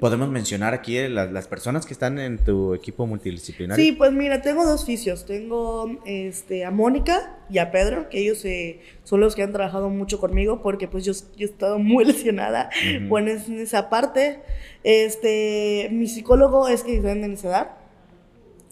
[0.00, 3.84] ¿Podemos mencionar aquí las, las personas que están en tu equipo multidisciplinario?
[3.84, 5.26] Sí, pues mira, tengo dos fisios.
[5.26, 9.88] Tengo este, a Mónica y a Pedro, que ellos eh, son los que han trabajado
[9.88, 13.08] mucho conmigo porque pues yo, yo he estado muy lesionada Ujú.
[13.08, 14.40] bueno, es en esa parte.
[14.82, 17.76] Este, mi psicólogo es que en Necedad.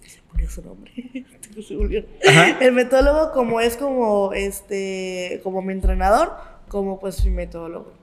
[0.05, 0.93] Se murió su nombre.
[2.61, 6.33] El metólogo como es como este como mi entrenador,
[6.69, 7.98] como pues mi metólogo.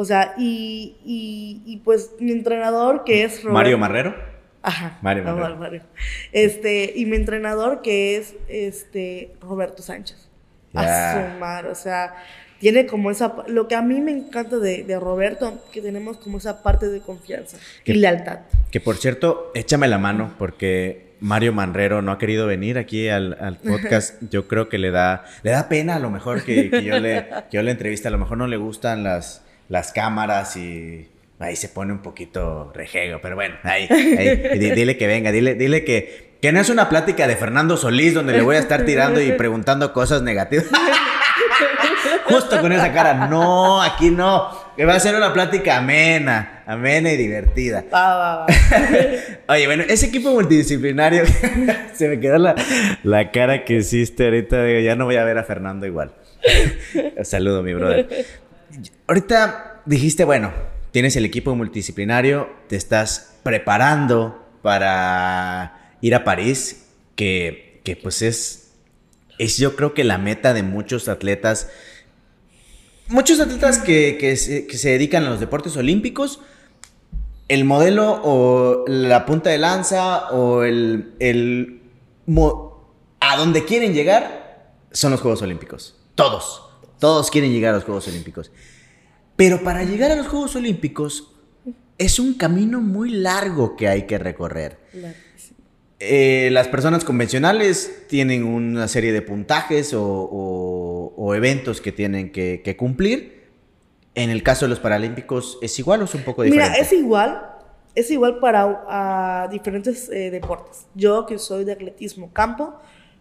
[0.00, 4.14] O sea, y, y, y, pues mi entrenador que es Roberto- Mario Marrero.
[4.62, 4.96] Ajá.
[5.02, 5.56] Mario Marrero.
[5.56, 5.82] Mario.
[6.30, 10.28] Este, y mi entrenador que es este Roberto Sánchez.
[10.72, 11.32] A Ya.
[11.32, 12.14] su madre, o sea,
[12.60, 16.38] tiene como esa lo que a mí me encanta de, de Roberto, que tenemos como
[16.38, 18.40] esa parte de confianza y lealtad.
[18.70, 23.36] Que por cierto, échame la mano porque Mario Manrero no ha querido venir aquí al,
[23.40, 24.22] al podcast.
[24.30, 27.26] Yo creo que le da, le da pena a lo mejor que, que yo le,
[27.50, 28.06] que yo le entreviste.
[28.06, 31.08] A lo mejor no le gustan las, las cámaras y
[31.38, 33.20] ahí se pone un poquito rejego.
[33.22, 36.88] Pero bueno, ahí, ahí, di- dile que venga, dile, dile que, que no es una
[36.88, 40.66] plática de Fernando Solís donde le voy a estar tirando y preguntando cosas negativas.
[42.26, 44.50] Justo con esa cara, no, aquí no.
[44.76, 47.84] Que va a ser una plática amena, amena y divertida.
[47.92, 48.46] Va, va, va.
[49.54, 51.24] Oye, bueno, ese equipo multidisciplinario,
[51.94, 52.54] se me quedó la,
[53.02, 54.62] la cara que hiciste ahorita.
[54.64, 56.12] digo, ya no voy a ver a Fernando igual.
[57.22, 58.08] Saludo, mi brother.
[59.06, 60.52] Ahorita dijiste, bueno,
[60.90, 68.72] tienes el equipo multidisciplinario, te estás preparando para ir a París, que, que pues es,
[69.38, 71.70] es yo creo que la meta de muchos atletas.
[73.08, 76.40] Muchos atletas que, que se, que se dedican a los deportes olímpicos,
[77.48, 81.80] el modelo o la punta de lanza o el, el
[83.20, 85.96] a donde quieren llegar son los Juegos Olímpicos.
[86.14, 86.67] Todos.
[86.98, 88.50] Todos quieren llegar a los Juegos Olímpicos.
[89.36, 91.32] Pero para llegar a los Juegos Olímpicos
[91.96, 94.78] es un camino muy largo que hay que recorrer.
[96.00, 102.30] Eh, las personas convencionales tienen una serie de puntajes o, o- o eventos que tienen
[102.30, 103.48] que, que cumplir.
[104.14, 106.70] En el caso de los Paralímpicos, ¿es igual o es un poco diferente?
[106.70, 107.40] Mira, es igual,
[107.94, 110.86] es igual para diferentes eh, deportes.
[110.94, 112.74] Yo que soy de atletismo campo,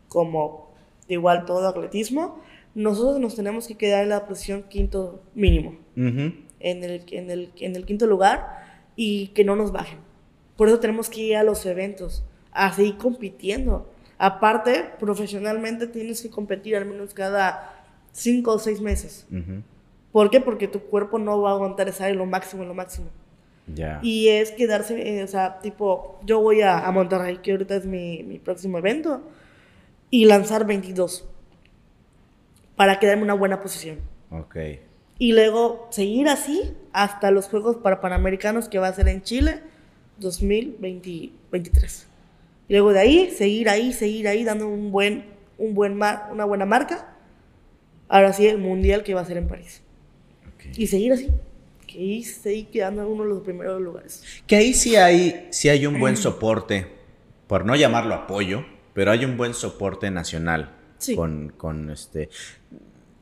[0.07, 0.73] como
[1.07, 2.41] igual todo atletismo,
[2.77, 6.31] nosotros nos tenemos que quedar en la posición quinto mínimo, Ujú.
[6.59, 8.47] en el, en el, en el quinto lugar
[8.95, 9.97] y que no nos bajen.
[10.55, 13.89] Por eso tenemos que ir a los eventos, a seguir compitiendo.
[14.19, 17.73] Aparte, profesionalmente tienes que competir al menos cada
[18.11, 19.25] cinco o seis meses.
[19.31, 19.63] Ujú.
[20.11, 20.39] ¿Por qué?
[20.39, 23.07] Porque tu cuerpo no va a aguantar estar en lo máximo, en lo máximo.
[23.73, 23.99] Ya.
[24.03, 27.87] Y es quedarse, eh, o sea, tipo, yo voy a, a Monterrey, que ahorita es
[27.87, 29.23] mi, mi próximo evento,
[30.11, 31.27] y lanzar 22
[32.77, 33.99] para quedarme en una buena posición.
[34.31, 34.55] Ok.
[35.19, 39.61] Y luego seguir así hasta los Juegos para Panamericanos que va a ser en Chile
[40.19, 42.07] 2023.
[42.69, 45.25] Y luego de ahí, seguir ahí, seguir ahí, dando un buen,
[45.57, 47.15] un buen mar- una buena marca.
[48.09, 49.81] Ahora sí, el Mundial que va a ser en París.
[50.47, 50.77] ok.
[50.77, 51.27] Y seguir así.
[51.87, 54.23] Que ahí seguir quedando en uno de los primeros lugares.
[54.45, 56.87] Que ahí sí hay, sí hay un buen soporte,
[57.47, 60.75] por no llamarlo apoyo, pero hay un buen soporte nacional.
[60.97, 61.15] Sí.
[61.15, 62.29] Con, con este.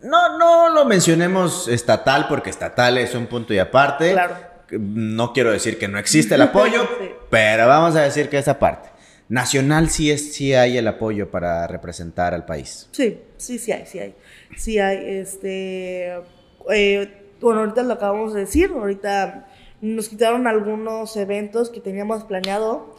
[0.02, 4.12] No, no lo mencionemos estatal, porque estatal es un punto y aparte.
[4.14, 4.36] Claro.
[4.72, 7.10] No quiero decir que no existe el apoyo, Sí.
[7.30, 8.90] pero vamos a decir que esa parte.
[9.30, 12.88] Nacional sí es, sí hay el apoyo para representar al país.
[12.92, 14.16] Sí, sí, sí hay, sí hay.
[14.56, 16.14] Sí hay, este...
[16.72, 19.48] eh, bueno, ahorita lo acabamos de decir, ahorita
[19.82, 22.96] nos quitaron algunos eventos que teníamos planeado,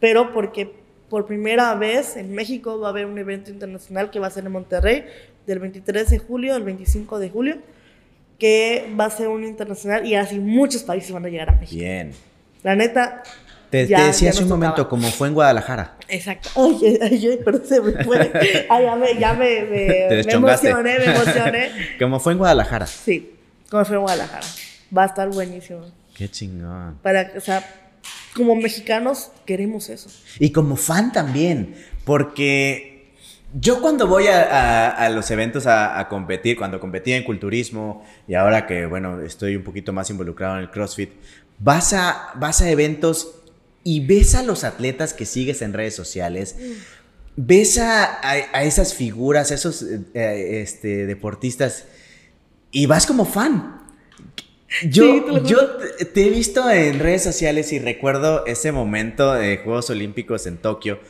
[0.00, 0.79] pero porque
[1.10, 4.46] por primera vez en México va a haber un evento internacional que va a ser
[4.46, 5.04] en Monterrey,
[5.46, 7.56] del 23 de julio al 25 de julio,
[8.38, 11.78] que va a ser un internacional y así muchos países van a llegar a México.
[11.82, 12.12] Bien.
[12.62, 13.22] La neta...
[13.70, 15.96] Te, ya- te decía hace un momento, como fue en Guadalajara.
[16.08, 16.50] Exacto.
[16.56, 18.32] Ay, ay, perdón, se me fue.
[18.68, 20.68] Ay, ya me, ya me, me, Te me deschongaste.
[20.70, 21.70] emocioné, me emocioné.
[22.00, 22.86] Como fue en Guadalajara.
[22.86, 23.34] Sí,
[23.70, 24.46] como fue en Guadalajara.
[24.96, 25.82] Va a estar buenísimo.
[26.16, 26.98] Qué chingón.
[27.00, 27.62] Para, o sea,
[28.34, 30.08] como mexicanos queremos eso.
[30.38, 33.10] Y como fan también, porque
[33.60, 38.04] yo cuando voy a, a- a los eventos a, a competir, cuando competía en culturismo
[38.28, 41.10] y ahora que, bueno, estoy un poquito más involucrado en el CrossFit,
[41.58, 43.34] vas a, vas a eventos
[43.82, 46.54] y ves a los atletas que sigues en redes sociales,
[47.36, 48.20] ves a,
[48.62, 51.86] esas figuras, a esos eh, eh, este, deportistas
[52.70, 53.79] y vas como fan.
[54.88, 59.32] Yo, Sí, te yo te- te he visto en redes sociales y recuerdo ese momento
[59.34, 61.00] de Juegos Olímpicos en Tokio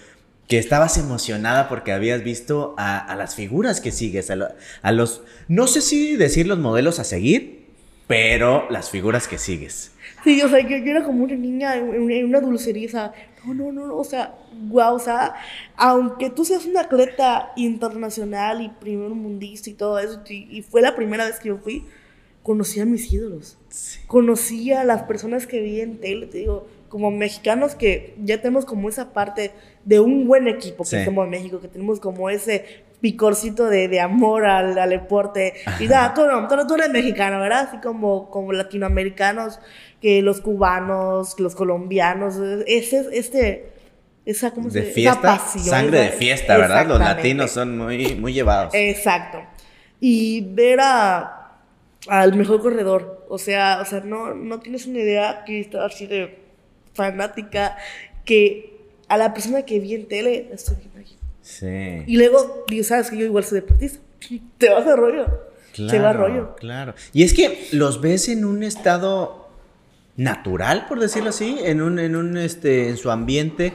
[0.48, 4.48] que estabas emocionada porque habías visto a, a las figuras que sigues, a, lo-
[4.82, 7.66] a los, no sé si decir los modelos a seguir,
[8.08, 9.92] pero las figuras que sigues.
[10.24, 12.40] Sí, o sea, yo, yo era como una niña en, en una
[12.88, 13.12] sea,
[13.46, 14.34] no, no, no, no, o sea,
[14.68, 15.34] guau, o sea,
[15.76, 20.82] aunque tú seas una atleta internacional y primer mundista y todo eso, y, y fue
[20.82, 21.86] la primera vez que yo fui,
[22.42, 23.58] conocí a mis ídolos.
[24.06, 28.64] Conocí a las personas que vi en tele, te digo, como mexicanos que ya tenemos
[28.64, 29.52] como esa parte
[29.84, 31.04] de un buen equipo que Sí.
[31.04, 32.64] somos en México, que tenemos como ese
[33.00, 35.54] picorcito de, de amor al, al deporte.
[35.78, 37.68] Y nada, tú, no, tú, tú eres mexicano, ¿verdad?
[37.68, 39.60] Así como, como latinoamericanos,
[40.02, 42.34] que los cubanos, los colombianos,
[42.66, 43.72] ese, este,
[44.26, 44.84] esa, ¿cómo se De?
[44.86, 46.86] Esa fiesta, pasión, sangre de esa- fiesta, ¿verdad?
[46.86, 48.74] Los latinos son muy, muy llevados.
[48.74, 49.38] Exacto.
[50.00, 51.39] Y ver a,
[52.08, 53.26] al mejor corredor.
[53.28, 56.38] O sea, o sea no, no tienes una idea que estaba así de
[56.94, 57.76] fanática
[58.24, 58.78] que
[59.08, 61.16] a la persona que vi en tele, estoy viendo aquí.
[61.42, 62.04] Sí.
[62.06, 63.98] Y luego, digo, sabes que yo igual soy deportista.
[64.58, 65.26] Te vas a rollo.
[65.74, 66.54] Se va a rollo.
[66.56, 66.94] Claro.
[67.12, 69.48] Y es que los ves en un estado
[70.16, 73.72] natural, por decirlo así, en un, en un, este, en su ambiente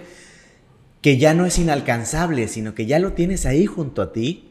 [1.01, 4.49] que ya no es inalcanzable, sino que ya lo tienes ahí junto a ti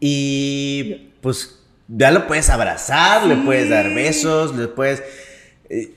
[0.00, 1.59] y pues
[1.92, 5.02] ya lo puedes abrazar, le puedes dar besos, le puedes...
[5.68, 5.90] eh,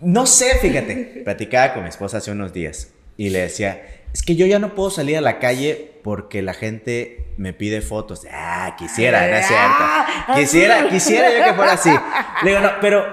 [0.00, 3.82] no sé, fíjate, platicaba con mi esposa hace unos días y le decía,
[4.12, 7.80] es que yo ya no puedo salir a la calle porque la gente me pide
[7.80, 8.26] fotos.
[8.32, 10.40] Ah, quisiera, no es Ah, cierto.
[10.40, 11.90] Quisiera, quisiera yo que fuera así.
[12.42, 13.04] Le digo, no, pero,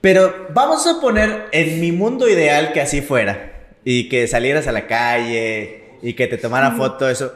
[0.00, 3.52] pero vamos a poner en mi mundo ideal que así fuera.
[3.84, 7.32] Y que salieras a la calle y que te tomaran foto, eso.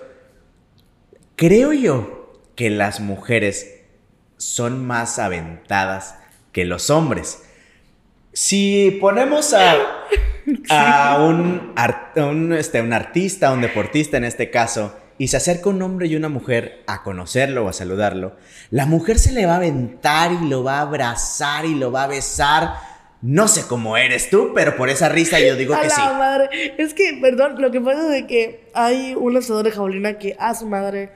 [1.36, 3.79] Creo yo que las mujeres
[4.40, 6.16] son más aventadas
[6.52, 7.42] que los hombres.
[8.32, 9.74] Si ponemos a,
[10.70, 15.36] a un, ar- a un, este, un artista, un deportista en este caso, y se
[15.36, 18.36] acerca un hombre y una mujer a conocerlo o a saludarlo,
[18.70, 22.04] la mujer se le va a aventar y lo va a abrazar y lo va
[22.04, 22.74] a besar.
[23.20, 26.00] No sé cómo eres tú, pero por esa risa yo digo a que la sí.
[26.00, 26.74] madre.
[26.78, 30.36] Es que, perdón, lo que pasa es de que hay un lanzador de jaulina que
[30.38, 31.10] a su madre,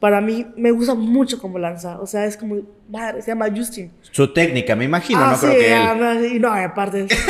[0.00, 1.98] para mí, me gusta mucho como lanza.
[2.00, 2.56] O sea, es como,
[2.88, 3.90] madre, se llama Justin.
[4.02, 5.80] Su técnica, me imagino, Ah, no creo sí, que él.
[5.82, 7.06] ah, sí, no, aparte.
[7.08, 7.16] yo-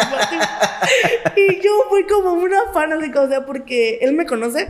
[0.00, 0.38] aparte-
[1.36, 4.68] y yo fui como una fanática, o sea, porque él me conoce,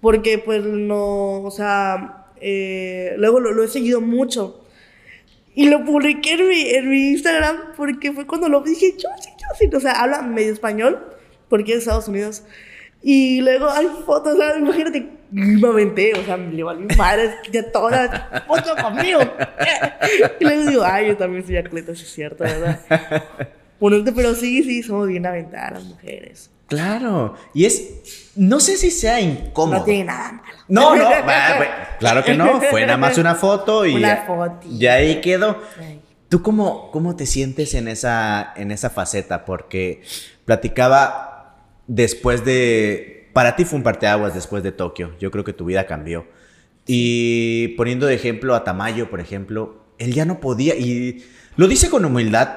[0.00, 4.64] porque pues no, o sea, eh, luego lo, lo he seguido mucho.
[5.54, 9.30] Y lo publiqué en mi, en mi Instagram porque fue cuando lo dije, yo sí,
[9.30, 11.04] yo sí, o sea, habla medio español,
[11.48, 12.44] porque es de Estados Unidos.
[13.02, 17.34] Y luego hay fotos, o sea, imagínate, me aventé, o sea, me le valió madre,
[17.50, 18.10] de todas,
[18.46, 19.20] foto conmigo.
[20.40, 22.80] Y luego digo, ay, yo también soy atleta, sí es cierto, ¿verdad?
[23.78, 26.50] Ponerte, pero sí, sí, somos bien aventadas las mujeres.
[26.66, 27.34] Claro.
[27.54, 28.32] Y es.
[28.36, 29.78] No sé si sea incómodo.
[29.78, 30.58] No tiene nada malo.
[30.68, 31.08] No, no,
[31.98, 35.62] claro que no, fue nada más una foto y Una ya, ya ahí quedó.
[35.80, 36.00] Ay.
[36.28, 39.46] ¿Tú cómo, cómo te sientes en esa, en esa faceta?
[39.46, 40.02] Porque
[40.44, 41.37] platicaba
[41.88, 43.28] después de...
[43.32, 46.26] Para ti fue un parteaguas después de Tokio, yo creo que tu vida cambió.
[46.86, 51.24] Y poniendo de ejemplo a Tamayo, por ejemplo, él ya no podía, y
[51.56, 52.48] lo dice con humildad,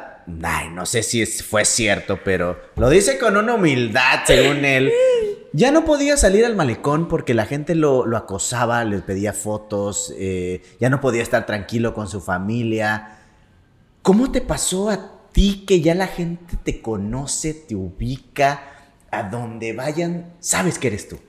[0.44, 4.92] ay, no sé si es- fue cierto, pero lo dice con una humildad, según él.
[5.54, 10.62] Ya no podía salir al malecón porque la gente lo, acosaba, le pedía fotos, eh,
[10.80, 13.18] ya no podía estar tranquilo con su familia.
[14.02, 18.64] ¿Cómo te pasó a ti que ya la gente te conoce, te ubica,
[19.12, 21.20] a donde vayan, sabes que eres tú?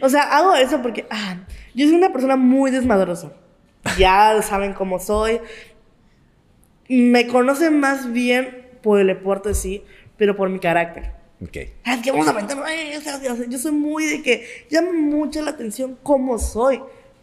[0.00, 1.38] O sea, hago eso porque ah,
[1.74, 3.32] yo soy una persona muy desmadrosa.
[3.98, 5.40] Ya saben cómo soy.
[6.88, 9.84] Me conocen más bien por el deporte, sí,
[10.16, 11.12] pero por mi carácter.
[11.42, 11.56] Ok.
[11.56, 12.58] Es que vamos a aventar.
[12.64, 16.80] ay, o sea, yo soy muy de que llama mucho la atención cómo soy.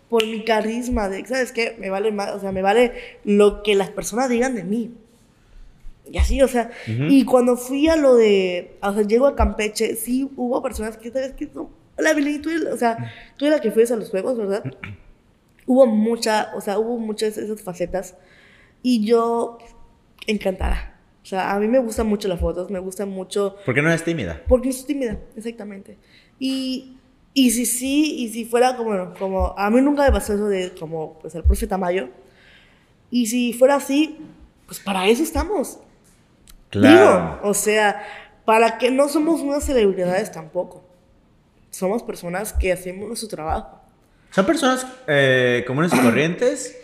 [0.09, 1.75] Por mi carisma, de, ¿sabes qué?
[1.79, 2.93] Me vale más, o sea, me vale
[3.25, 4.95] lo que las personas digan de mí.
[6.11, 9.95] Y así, o sea, y cuando fui a lo de, o sea, llego a Campeche,
[9.95, 11.49] sí hubo personas que, ¿sabes qué?
[11.53, 14.63] No, la Billy, tú, o sea, tú eres la que fuiste a los juegos, ¿verdad?
[15.65, 18.15] hubo mucha, o sea, hubo muchas de esas facetas
[18.81, 19.57] y yo
[20.25, 20.93] encantada.
[21.23, 23.89] O sea, a mí me gustan mucho las fotos, me gusta mucho ¿Por qué no
[23.89, 24.41] eres tímida?
[24.47, 25.97] porque soy tímida, exactamente.
[26.39, 26.97] Y,
[27.33, 30.71] y si sí, y si fuera como, como, a mí nunca me pasó eso de
[30.79, 32.09] como, pues, el profe Tamayo.
[33.11, 34.17] Y si fuera así,
[34.65, 35.79] pues para eso estamos.
[36.71, 38.03] Digo, o sea,
[38.45, 40.83] para que no somos unas celebridades tampoco.
[41.69, 43.81] Somos personas que hacemos nuestro trabajo.
[44.31, 46.77] Son personas eh, comunes y corrientes,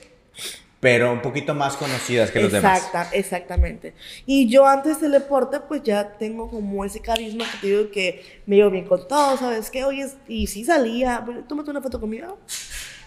[0.79, 2.79] pero un poquito más conocidas que los demás.
[2.79, 3.93] Exacta, exactamente.
[4.25, 8.41] Y yo antes del deporte, pues ya tengo como ese carisma que te digo que
[8.45, 9.83] me llevo bien con todo, ¿sabes qué?
[9.85, 12.37] Oye, y sí salía, tómate una foto conmigo.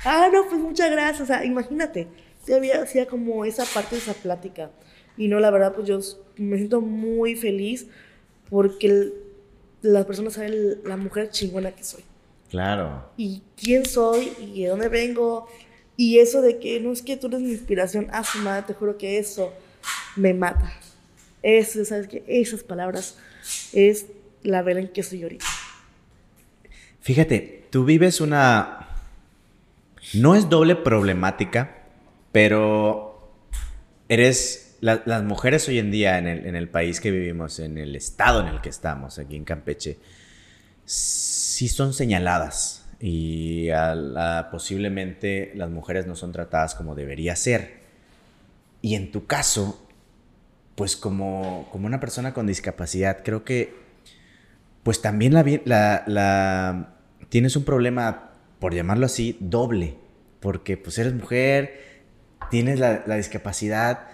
[0.04, 1.20] Ah, no, pues muchas gracias.
[1.20, 2.08] O sea, imagínate,
[2.44, 4.70] sí había, hacía como esa parte de esa plática.
[5.16, 6.00] Y no, la verdad, pues yo
[6.36, 7.86] me siento muy feliz
[8.50, 9.12] porque
[9.82, 12.02] las personas saben la mujer chingona que soy.
[12.50, 13.10] Claro.
[13.16, 15.48] Y quién soy y de dónde vengo.
[15.96, 18.74] Y eso de que no es que tú eres mi inspiración, ah, su madre, te
[18.74, 19.52] juro que eso
[20.14, 20.72] me mata.
[21.42, 22.24] Eso, ¿sabes qué?
[22.26, 23.16] Esas palabras
[23.72, 24.06] es
[24.42, 25.46] la Belén que soy ahorita.
[27.00, 28.88] Fíjate, tú vives una...
[30.14, 31.84] No es doble problemática,
[32.32, 33.32] pero
[34.08, 34.65] eres...
[34.80, 38.40] las mujeres hoy en día en el, en el país que vivimos, en el estado
[38.40, 39.98] en el que estamos, aquí en Campeche,
[40.84, 43.68] sí son señaladas y
[44.50, 47.80] posiblemente las mujeres no son tratadas como debería ser.
[48.80, 49.86] Y en tu caso,
[50.76, 53.74] pues como, como una persona con discapacidad, creo que
[54.82, 56.94] pues también la,
[57.28, 59.96] tienes un problema, por llamarlo así, doble,
[60.40, 62.04] porque pues eres mujer,
[62.50, 64.06] tienes la, la discapacidad.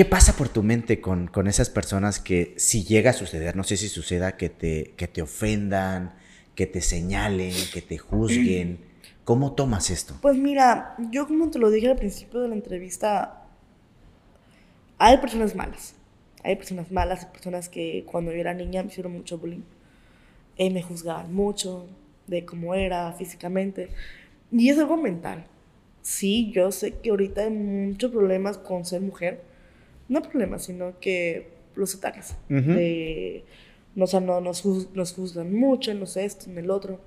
[0.00, 3.64] ¿Qué pasa por tu mente con, con, esas personas que si llega a suceder, no
[3.64, 6.14] sé si suceda, que te, que te ofendan,
[6.54, 8.78] que te señalen, que te juzguen?
[9.24, 10.16] ¿Cómo tomas esto?
[10.22, 13.42] Pues mira, yo como te lo dije al principio de la entrevista,
[14.96, 15.94] hay personas malas.
[16.44, 19.64] Hay personas malas, hay personas que cuando yo era niña me hicieron mucho bullying.
[20.56, 21.86] Y me juzgaban mucho
[22.26, 23.90] de cómo era físicamente.
[24.50, 25.44] Y es algo mental.
[26.00, 29.49] Sí, yo sé que ahorita hay muchos problemas con ser mujer.
[30.10, 32.34] No problemas, sino que los ataques.
[32.48, 33.44] de,
[33.94, 37.00] no, o no, nos, nos juzgan mucho, no sé esto, en el otro.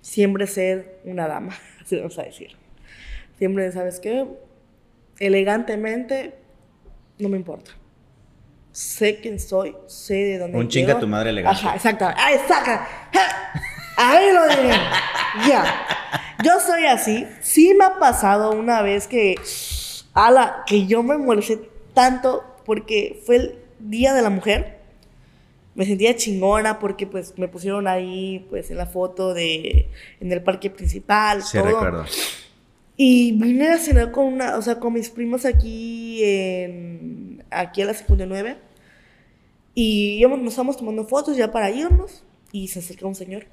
[0.00, 2.56] Siempre ser una dama, así vamos a decir.
[3.38, 4.26] Siempre, ¿sabes qué?
[5.20, 6.34] Elegantemente,
[7.20, 7.70] no me importa.
[8.72, 11.60] Sé quién soy, sé de dónde Un chinga tu madre elegante.
[11.60, 12.06] Ajá, exacto.
[12.16, 12.88] Ahí saca.
[13.96, 14.80] Ahí lo dije.
[15.48, 15.86] Ya.
[16.42, 17.24] Yo soy así.
[17.40, 19.36] Sí me ha pasado una vez que,
[20.14, 21.58] ala, que yo me molesté
[21.94, 24.78] tanto porque fue el Día de la Mujer.
[25.74, 29.88] Me sentía chingona porque pues me pusieron ahí pues en la foto de
[30.20, 31.42] en el parque principal.
[31.42, 32.04] Sí, recuerdo.
[32.96, 37.86] Y vine a cenar con una, o sea, con mis primos aquí en, aquí a
[37.86, 38.58] la secundaria 9.
[39.74, 42.22] Y íbamos, nos estábamos tomando fotos ya para irnos.
[42.52, 43.46] Y se acerca un señor.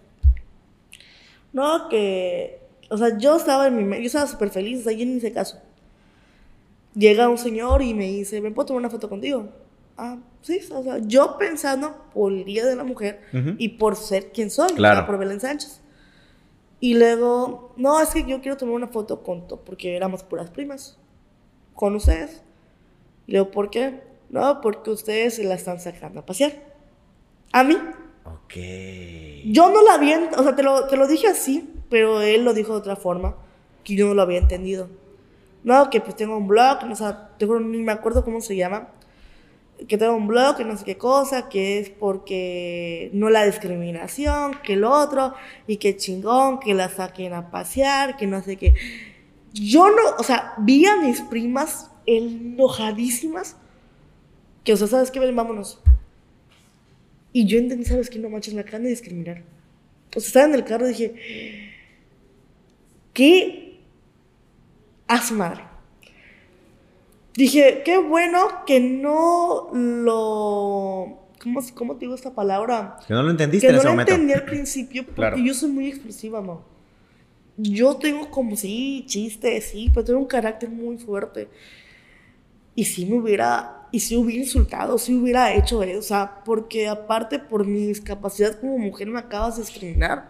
[1.53, 5.05] No, que, o sea, yo estaba en mi, yo estaba súper feliz, o sea, yo
[5.05, 5.61] ni hice caso.
[6.95, 9.49] Llega un señor y me dice, ¿me puedo tomar una foto contigo?
[9.97, 13.21] Ah, sí, o sea, yo pensando por el Día de la Mujer
[13.57, 15.05] y por ser quien soy, claro.
[15.05, 15.81] por Belén Sánchez.
[16.79, 20.49] Y luego, no, es que yo quiero tomar una foto con todo, porque éramos puras
[20.49, 20.97] primas.
[21.73, 22.41] Con ustedes.
[23.27, 24.01] Y luego, ¿por qué?
[24.29, 26.53] No, porque ustedes se la están sacando a pasear.
[27.51, 27.77] A mí.
[28.23, 28.53] Ok.
[29.45, 32.53] Yo no la había, o sea, te lo, te lo dije así, pero él lo
[32.53, 33.35] dijo de otra forma,
[33.83, 34.89] que yo no lo había entendido.
[35.63, 38.89] No, que pues tengo un blog, o sea, ni me acuerdo cómo se llama,
[39.87, 44.53] que tengo un blog, que no sé qué cosa, que es porque no la discriminación,
[44.63, 45.33] que el otro,
[45.67, 48.73] y que chingón, que la saquen a pasear, que no sé qué.
[49.53, 53.55] Yo no, o sea, vi a mis primas enojadísimas,
[54.63, 55.19] que, o sea, ¿sabes qué?
[55.19, 55.81] Ven, vámonos.
[57.31, 58.19] Y yo entendí, ¿sabes qué?
[58.19, 59.43] No manches, me acaban de discriminar.
[60.15, 61.73] O sea, estaba en el carro y dije,
[63.13, 63.68] ¿qué?
[65.09, 65.63] Haz madre.
[67.33, 71.17] Dije, qué bueno que no lo...
[71.41, 72.97] ¿Cómo, cómo te digo esta palabra?
[73.07, 75.87] Que no lo entendiste que en no lo entendí al principio porque yo soy muy
[75.87, 76.61] expresiva, mamá.
[77.57, 81.49] Yo tengo como, sí, chistes, sí, pero tengo un carácter muy fuerte.
[82.75, 86.87] Y si me hubiera, y si hubiera insultado, si hubiera hecho eso, o sea, porque
[86.87, 90.29] aparte por mi discapacidad como mujer me acabas de discriminar.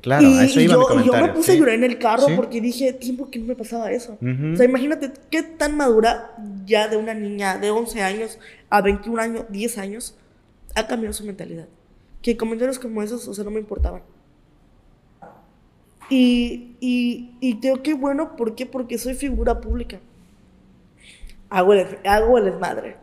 [0.00, 1.20] Claro, y, eso iba yo, mi comentario.
[1.20, 3.90] yo me puse a llorar en el carro porque dije, tiempo que no me pasaba
[3.90, 4.18] eso.
[4.20, 6.32] O sea, imagínate qué tan madura
[6.64, 8.38] ya de una niña de 11 años
[8.68, 10.14] a 21 años, 10 años,
[10.76, 11.66] ha cambiado su mentalidad.
[12.22, 14.02] Que comentarios como esos, o sea, no me importaban.
[16.08, 18.66] Y, y, y tengo que bueno, ¿por qué?
[18.66, 19.98] Porque soy figura pública.
[21.48, 22.96] Hago el, hago el desmadre.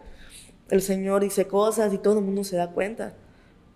[0.69, 3.13] El Señor dice cosas y todo el mundo se da cuenta.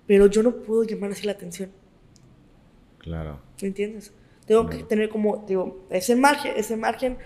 [0.07, 1.71] Pero yo no puedo llamar así la atención.
[3.01, 3.41] Claro.
[3.61, 4.11] ¿Me entiendes?
[4.45, 7.17] Tengo que tener como, digo, ese margen, ese margen.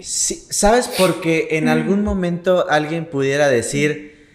[0.00, 0.88] Sí, ¿Sabes?
[0.98, 4.26] Porque en algún momento alguien pudiera decir,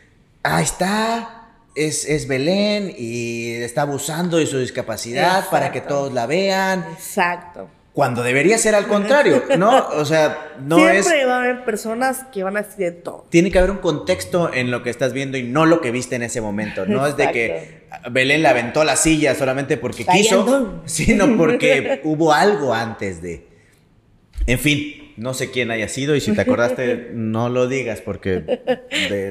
[0.43, 6.25] ahí está, es, es, Belén y está abusando de su discapacidad para que todos la
[6.25, 6.85] vean.
[6.93, 7.69] Exacto.
[7.93, 9.89] Cuando debería ser al contrario, ¿no?
[9.95, 11.05] O sea, no es...
[11.05, 13.27] Siempre va a haber personas que van a decir todo.
[13.29, 16.15] Tiene que haber un contexto en lo que estás viendo y no lo que viste
[16.15, 16.85] en ese momento.
[16.85, 22.31] No es de que Belén le aventó la silla solamente porque quiso, sino porque hubo
[22.31, 23.47] algo antes de...
[24.47, 28.61] En fin, no sé quién haya sido y si te acordaste, no lo digas porque...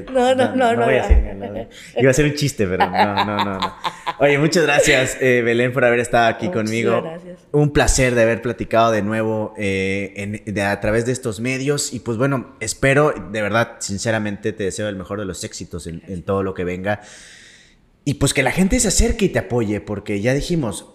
[0.12, 1.66] no, no, no, no, voy a decir nada.
[1.96, 3.58] Iba a ser un chiste, pero no, no, no.
[3.58, 3.76] no.
[4.21, 7.01] Oye, muchas gracias, eh, Belén, por haber estado aquí conmigo.
[7.01, 7.39] Gracias.
[7.53, 11.95] Un placer de haber platicado de nuevo eh, a través de estos medios.
[11.95, 16.03] Y pues bueno, espero, de verdad, sinceramente, te deseo el mejor de los éxitos en,
[16.07, 17.01] en todo lo que venga.
[18.05, 20.87] Y pues que la gente se acerque y te apoye, porque ya dijimos,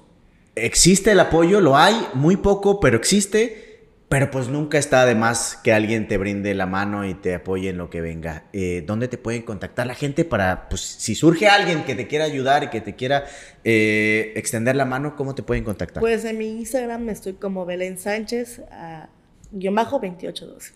[0.53, 3.64] existe el apoyo, lo hay, muy poco, pero existe.
[4.07, 7.69] Pero pues nunca está de más que alguien te brinde la mano y te apoye
[7.69, 8.43] en lo que venga.
[8.53, 12.25] Eh, ¿Dónde te pueden contactar la gente para, pues si surge alguien que te quiera
[12.25, 13.25] ayudar y que te quiera
[13.63, 16.01] eh, extender la mano, ¿cómo te pueden contactar?
[16.01, 19.07] Pues en mi Instagram estoy como Belén Sánchez, uh,
[19.51, 20.73] guion bajo 2812.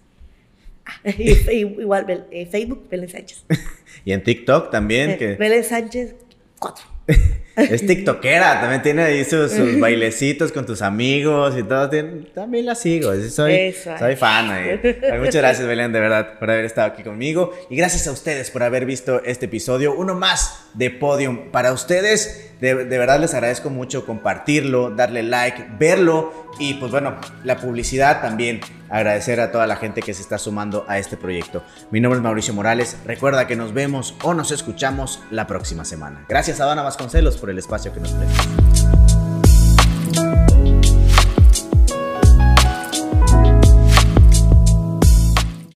[0.85, 0.93] Ah,
[1.51, 3.45] igual eh, Facebook, Belén Sánchez.
[4.05, 5.19] y en TikTok también.
[5.19, 5.35] que...
[5.35, 6.15] Belén Sánchez
[6.57, 6.85] 4.
[7.59, 11.89] Es tiktokera, también tiene ahí sus, bailecitos con tus amigos y todo.
[12.33, 14.79] También la sigo, soy, soy fan.
[15.19, 17.53] Muchas gracias, Belén, de verdad, por haber estado aquí conmigo.
[17.69, 21.51] Y gracias a ustedes por haber visto este episodio, uno más de Podium.
[21.51, 27.15] Para ustedes, de, de verdad les agradezco mucho compartirlo, darle like, verlo y pues bueno,
[27.43, 28.61] la publicidad también.
[28.89, 31.63] Agradecer a toda la gente que se está sumando a este proyecto.
[31.91, 32.97] Mi nombre es Mauricio Morales.
[33.05, 36.25] Recuerda que nos vemos o nos escuchamos la próxima semana.
[36.27, 39.08] Gracias a Dana Vasconcelos por por el espacio que nos prestas.